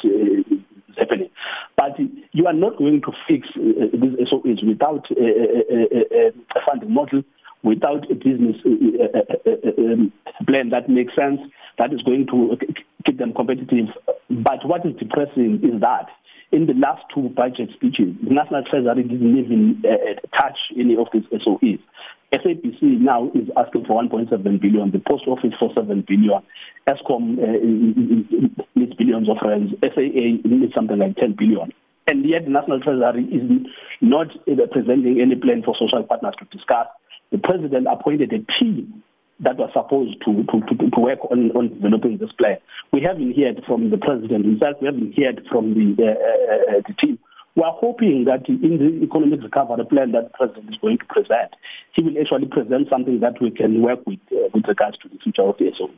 happening. 0.97 1.29
But 1.75 1.97
you 2.31 2.47
are 2.47 2.53
not 2.53 2.77
going 2.77 3.01
to 3.01 3.11
fix 3.27 3.47
uh, 3.55 3.87
these 3.93 4.17
SOEs 4.29 4.65
without 4.65 5.05
a, 5.11 5.27
a, 5.73 6.27
a 6.27 6.61
funding 6.65 6.93
model, 6.93 7.23
without 7.63 8.09
a 8.11 8.15
business 8.15 8.55
uh, 8.65 9.19
uh, 9.45 9.71
um, 9.77 10.11
plan 10.47 10.69
that 10.69 10.89
makes 10.89 11.15
sense, 11.15 11.39
that 11.77 11.93
is 11.93 12.01
going 12.01 12.27
to 12.27 12.57
keep 13.05 13.17
them 13.17 13.33
competitive. 13.33 13.87
But 14.29 14.65
what 14.65 14.85
is 14.85 14.95
depressing 14.97 15.61
is 15.63 15.81
that 15.81 16.07
in 16.51 16.65
the 16.65 16.73
last 16.73 17.03
two 17.13 17.29
budget 17.29 17.69
speeches, 17.75 18.15
the 18.23 18.33
National 18.33 18.63
Treasury 18.63 19.03
didn't 19.03 19.37
even 19.37 19.83
uh, 19.83 20.15
touch 20.39 20.57
any 20.79 20.95
of 20.95 21.07
these 21.11 21.23
SOEs. 21.31 21.79
SABC 22.33 22.99
now 22.99 23.31
is 23.33 23.47
asking 23.55 23.85
for 23.85 24.01
1.7 24.03 24.29
billion, 24.61 24.91
the 24.91 24.99
post 24.99 25.23
office 25.27 25.53
for 25.59 25.71
7 25.73 26.03
billion, 26.07 26.41
Eskom 26.87 27.39
uh, 27.39 28.67
needs 28.75 28.93
billions 28.95 29.29
of 29.29 29.37
rands, 29.43 29.73
SAA 29.81 30.43
needs 30.43 30.73
something 30.75 30.97
like 30.97 31.15
10 31.15 31.35
billion. 31.37 31.71
And 32.07 32.27
yet 32.27 32.45
the 32.45 32.51
National 32.51 32.79
Treasury 32.79 33.25
is 33.25 33.67
not 34.01 34.27
presenting 34.71 35.19
any 35.21 35.35
plan 35.35 35.63
for 35.63 35.75
social 35.79 36.03
partners 36.03 36.35
to 36.39 36.45
discuss. 36.55 36.87
The 37.31 37.37
president 37.37 37.87
appointed 37.91 38.31
a 38.31 38.39
team 38.59 39.03
that 39.39 39.57
was 39.57 39.69
supposed 39.73 40.17
to, 40.25 40.43
to, 40.43 40.55
to, 40.65 40.89
to 40.89 40.99
work 40.99 41.19
on, 41.29 41.51
on 41.51 41.69
developing 41.69 42.17
this 42.17 42.31
plan. 42.33 42.57
We 42.91 43.01
haven't 43.01 43.37
heard 43.37 43.61
from 43.67 43.91
the 43.91 43.97
president 43.97 44.45
himself, 44.45 44.77
we 44.81 44.87
haven't 44.87 45.13
heard 45.15 45.45
from 45.51 45.75
the, 45.75 45.95
uh, 46.01 46.07
uh, 46.07 46.77
uh 46.77 46.81
the 46.87 46.93
team. 46.99 47.19
We 47.57 47.63
are 47.63 47.73
hoping 47.73 48.25
that 48.25 48.47
in 48.47 48.77
the 48.77 49.03
economic 49.03 49.41
recovery 49.41 49.83
plan 49.87 50.11
that 50.11 50.25
the 50.25 50.37
president 50.37 50.69
is 50.69 50.79
going 50.79 50.99
to 50.99 51.05
present, 51.05 51.55
he 51.93 52.03
will 52.03 52.15
actually 52.21 52.45
present 52.45 52.87
something 52.87 53.19
that 53.21 53.41
we 53.41 53.49
can 53.49 53.81
work 53.81 54.05
with 54.05 54.19
uh, 54.31 54.49
with 54.53 54.67
regards 54.67 54.95
to 54.99 55.09
the 55.09 55.17
future 55.17 55.41
of 55.41 55.57
the 55.57 55.71
SOE. 55.75 55.89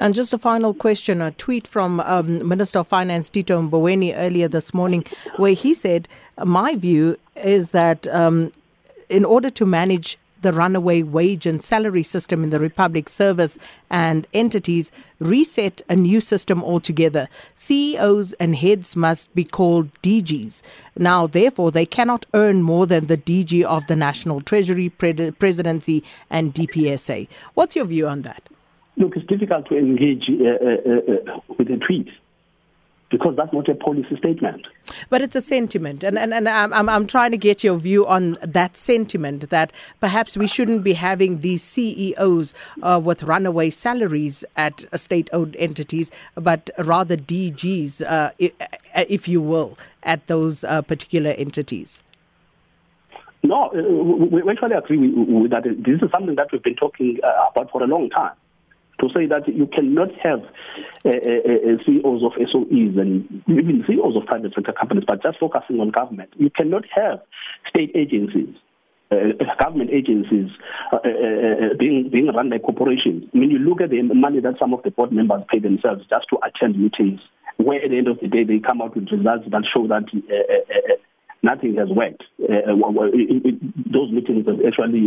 And 0.00 0.14
just 0.14 0.32
a 0.32 0.38
final 0.38 0.72
question 0.72 1.20
a 1.20 1.32
tweet 1.32 1.66
from 1.66 2.00
um, 2.00 2.48
Minister 2.48 2.78
of 2.78 2.88
Finance 2.88 3.28
Tito 3.28 3.60
Mboweni 3.60 4.14
earlier 4.16 4.48
this 4.48 4.72
morning, 4.72 5.04
where 5.36 5.52
he 5.52 5.74
said, 5.74 6.08
My 6.42 6.74
view 6.76 7.18
is 7.36 7.70
that 7.70 8.08
um, 8.08 8.50
in 9.10 9.26
order 9.26 9.50
to 9.50 9.66
manage 9.66 10.16
the 10.46 10.52
runaway 10.52 11.02
wage 11.02 11.44
and 11.44 11.60
salary 11.60 12.04
system 12.04 12.44
in 12.44 12.50
the 12.50 12.60
Republic 12.60 13.08
service 13.08 13.58
and 13.90 14.28
entities, 14.32 14.92
reset 15.18 15.82
a 15.88 15.96
new 15.96 16.20
system 16.20 16.62
altogether. 16.62 17.28
CEOs 17.56 18.32
and 18.34 18.54
heads 18.54 18.94
must 18.94 19.34
be 19.34 19.42
called 19.42 19.92
DGs. 20.02 20.62
Now, 20.96 21.26
therefore, 21.26 21.72
they 21.72 21.84
cannot 21.84 22.26
earn 22.32 22.62
more 22.62 22.86
than 22.86 23.06
the 23.06 23.16
DG 23.16 23.64
of 23.64 23.88
the 23.88 23.96
National 23.96 24.40
Treasury, 24.40 24.88
Presidency, 24.88 26.04
and 26.30 26.54
DPSA. 26.54 27.26
What's 27.54 27.74
your 27.74 27.86
view 27.86 28.06
on 28.06 28.22
that? 28.22 28.48
Look, 28.96 29.16
it's 29.16 29.26
difficult 29.26 29.66
to 29.68 29.76
engage 29.76 30.30
uh, 30.30 30.44
uh, 30.64 31.34
uh, 31.34 31.40
with 31.58 31.68
a 31.70 31.76
tweet 31.84 32.08
because 33.10 33.36
that's 33.36 33.52
not 33.52 33.68
a 33.68 33.74
policy 33.74 34.16
statement. 34.16 34.66
But 35.10 35.22
it's 35.22 35.36
a 35.36 35.40
sentiment, 35.40 36.02
and 36.02 36.18
and, 36.18 36.32
and 36.34 36.48
I'm 36.48 36.88
I'm 36.88 37.06
trying 37.06 37.30
to 37.30 37.36
get 37.36 37.62
your 37.62 37.76
view 37.78 38.06
on 38.06 38.36
that 38.42 38.76
sentiment 38.76 39.50
that 39.50 39.72
perhaps 40.00 40.36
we 40.36 40.46
shouldn't 40.46 40.82
be 40.82 40.94
having 40.94 41.40
these 41.40 41.62
CEOs 41.62 42.54
uh, 42.82 43.00
with 43.02 43.22
runaway 43.22 43.70
salaries 43.70 44.44
at 44.56 44.84
state-owned 44.94 45.56
entities, 45.56 46.10
but 46.34 46.70
rather 46.78 47.16
DGs, 47.16 48.02
uh, 48.06 48.30
if 49.08 49.28
you 49.28 49.40
will, 49.40 49.78
at 50.02 50.26
those 50.26 50.64
uh, 50.64 50.82
particular 50.82 51.30
entities. 51.30 52.02
No, 53.42 53.70
we 53.72 54.42
actually 54.50 54.74
agree 54.74 55.08
with 55.08 55.52
that. 55.52 55.62
This 55.62 56.02
is 56.02 56.10
something 56.10 56.34
that 56.34 56.48
we've 56.50 56.62
been 56.62 56.74
talking 56.74 57.18
about 57.22 57.70
for 57.70 57.82
a 57.82 57.86
long 57.86 58.10
time 58.10 58.32
to 59.00 59.08
say 59.14 59.26
that 59.26 59.46
you 59.48 59.66
cannot 59.66 60.08
have 60.22 60.40
uh, 61.04 61.10
uh, 61.10 61.76
CEOs 61.84 62.22
of 62.24 62.32
SOEs 62.50 62.96
and 62.98 63.42
even 63.48 63.84
CEOs 63.86 64.16
of 64.16 64.26
private 64.26 64.54
sector 64.54 64.72
companies, 64.72 65.04
but 65.06 65.22
just 65.22 65.38
focusing 65.38 65.80
on 65.80 65.90
government. 65.90 66.30
You 66.36 66.50
cannot 66.50 66.84
have 66.94 67.20
state 67.68 67.92
agencies. 67.94 68.54
Uh, 69.08 69.30
government 69.62 69.88
agencies 69.92 70.50
uh, 70.92 70.96
uh, 70.96 70.98
uh, 70.98 71.74
being 71.78 72.10
being 72.10 72.26
run 72.26 72.50
by 72.50 72.58
corporations. 72.58 73.22
I 73.32 73.38
mean, 73.38 73.52
you 73.52 73.58
look 73.60 73.80
at 73.80 73.90
the 73.90 74.02
money 74.02 74.40
that 74.40 74.58
some 74.58 74.74
of 74.74 74.82
the 74.82 74.90
board 74.90 75.12
members 75.12 75.42
pay 75.48 75.60
themselves 75.60 76.02
just 76.10 76.26
to 76.30 76.38
attend 76.42 76.76
meetings, 76.76 77.20
where 77.56 77.80
at 77.80 77.90
the 77.90 77.98
end 77.98 78.08
of 78.08 78.18
the 78.20 78.26
day 78.26 78.42
they 78.42 78.58
come 78.58 78.82
out 78.82 78.96
with 78.96 79.06
results 79.12 79.44
that 79.48 79.62
show 79.72 79.86
that 79.86 80.10
nothing 81.44 81.76
has 81.76 81.88
worked. 81.88 82.24
Those 82.40 84.10
meetings 84.10 84.44
have 84.48 84.58
actually 84.66 85.06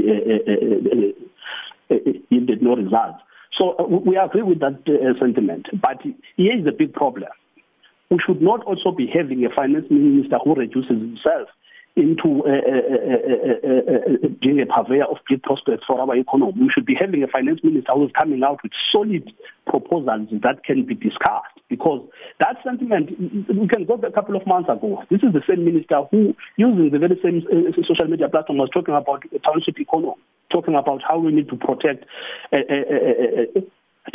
yielded 2.30 2.62
no 2.62 2.78
results. 2.78 3.20
So 3.58 3.76
uh, 3.80 3.84
we 3.84 4.18
agree 4.18 4.44
with 4.44 4.60
that 4.60 4.84
uh, 4.88 5.20
sentiment. 5.20 5.68
But 5.82 6.02
here 6.38 6.58
is 6.58 6.66
the 6.66 6.72
big 6.72 6.94
problem. 6.94 7.30
We 8.10 8.18
should 8.26 8.42
not 8.42 8.64
also 8.64 8.92
be 8.92 9.08
having 9.08 9.46
a 9.46 9.50
finance 9.54 9.86
minister 9.90 10.38
who 10.44 10.56
reduces 10.56 10.90
himself 10.90 11.50
into 12.00 12.44
uh, 12.44 12.50
uh, 12.50 13.84
uh, 13.94 14.28
being 14.42 14.62
a 14.62 14.66
purveyor 14.66 15.06
of 15.06 15.18
great 15.26 15.44
prospects 15.44 15.84
for 15.86 16.00
our 16.00 16.16
economy. 16.16 16.54
We 16.60 16.72
should 16.74 16.86
be 16.86 16.96
having 17.00 17.22
a 17.24 17.28
finance 17.28 17.60
minister 17.64 17.92
who 17.94 18.06
is 18.06 18.12
coming 18.18 18.42
out 18.44 18.64
with 18.64 18.72
solid 18.92 19.32
proposals 19.68 20.30
that 20.42 20.64
can 20.64 20.86
be 20.86 20.96
discussed. 20.96 21.60
Because 21.70 22.02
that 22.40 22.58
sentiment, 22.64 23.12
we 23.20 23.68
can 23.68 23.86
go 23.86 23.94
a 23.94 24.12
couple 24.12 24.36
of 24.36 24.48
months 24.48 24.70
ago. 24.70 25.04
This 25.12 25.22
is 25.22 25.34
the 25.34 25.44
same 25.48 25.66
minister 25.66 26.02
who, 26.10 26.34
using 26.58 26.90
the 26.90 26.98
very 26.98 27.20
same 27.22 27.46
social 27.86 28.08
media 28.08 28.28
platform, 28.28 28.58
was 28.58 28.70
talking 28.74 28.96
about 28.96 29.24
township 29.46 29.80
economy, 29.80 30.16
talking 30.52 30.74
about 30.74 31.02
how 31.08 31.20
we 31.20 31.32
need 31.32 31.48
to 31.50 31.58
protect 31.58 32.06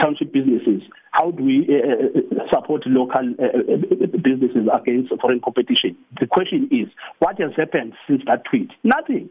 township 0.00 0.32
businesses? 0.32 0.82
How 1.12 1.30
do 1.30 1.44
we 1.44 1.68
uh, 1.68 2.44
support 2.52 2.86
local 2.86 3.34
uh, 3.38 4.16
businesses 4.22 4.68
against 4.72 5.12
foreign 5.20 5.40
competition? 5.40 5.96
The 6.20 6.26
question 6.26 6.68
is, 6.70 6.88
what 7.18 7.40
has 7.40 7.52
happened 7.56 7.94
since 8.08 8.22
that 8.26 8.44
tweet? 8.44 8.70
Nothing. 8.82 9.30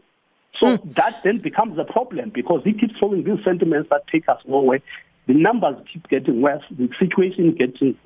So 0.62 0.76
mm. 0.76 0.94
that 0.94 1.22
then 1.24 1.38
becomes 1.38 1.78
a 1.78 1.84
problem 1.84 2.30
because 2.30 2.62
he 2.64 2.72
keeps 2.72 2.96
throwing 2.96 3.24
these 3.24 3.42
sentiments 3.44 3.90
that 3.90 4.06
take 4.08 4.28
us 4.28 4.40
nowhere 4.46 4.80
the 5.26 5.34
numbers 5.34 5.76
keep 5.92 6.08
getting 6.08 6.42
worse, 6.42 6.62
the 6.70 6.88
situation 6.98 7.54
getting, 7.54 7.96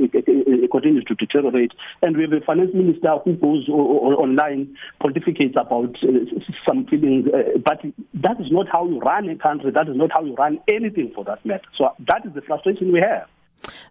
continues 0.70 1.04
to 1.04 1.14
deteriorate, 1.14 1.72
and 2.02 2.16
we 2.16 2.22
have 2.22 2.32
a 2.32 2.40
finance 2.40 2.70
minister 2.74 3.16
who 3.24 3.34
goes 3.34 3.68
online, 3.68 4.76
pontificates 5.02 5.60
about 5.60 5.96
uh, 6.02 6.08
some 6.66 6.86
feelings, 6.86 7.26
uh, 7.28 7.58
but 7.64 7.80
that 8.14 8.40
is 8.40 8.50
not 8.50 8.66
how 8.70 8.86
you 8.88 8.98
run 9.00 9.28
a 9.28 9.36
country, 9.36 9.70
that 9.70 9.88
is 9.88 9.96
not 9.96 10.10
how 10.12 10.22
you 10.22 10.34
run 10.34 10.58
anything 10.68 11.10
for 11.14 11.24
that 11.24 11.44
matter. 11.44 11.66
So 11.76 11.88
that 12.06 12.24
is 12.24 12.34
the 12.34 12.42
frustration 12.42 12.92
we 12.92 13.00
have. 13.00 13.28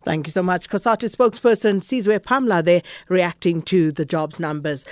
Thank 0.03 0.27
you 0.27 0.31
so 0.31 0.41
much. 0.41 0.69
COSATU 0.69 1.13
spokesperson 1.13 1.81
Sizwe 1.81 2.19
Pamla 2.19 2.63
there 2.63 2.81
reacting 3.09 3.61
to 3.63 3.91
the 3.91 4.05
jobs 4.05 4.39
numbers. 4.39 4.85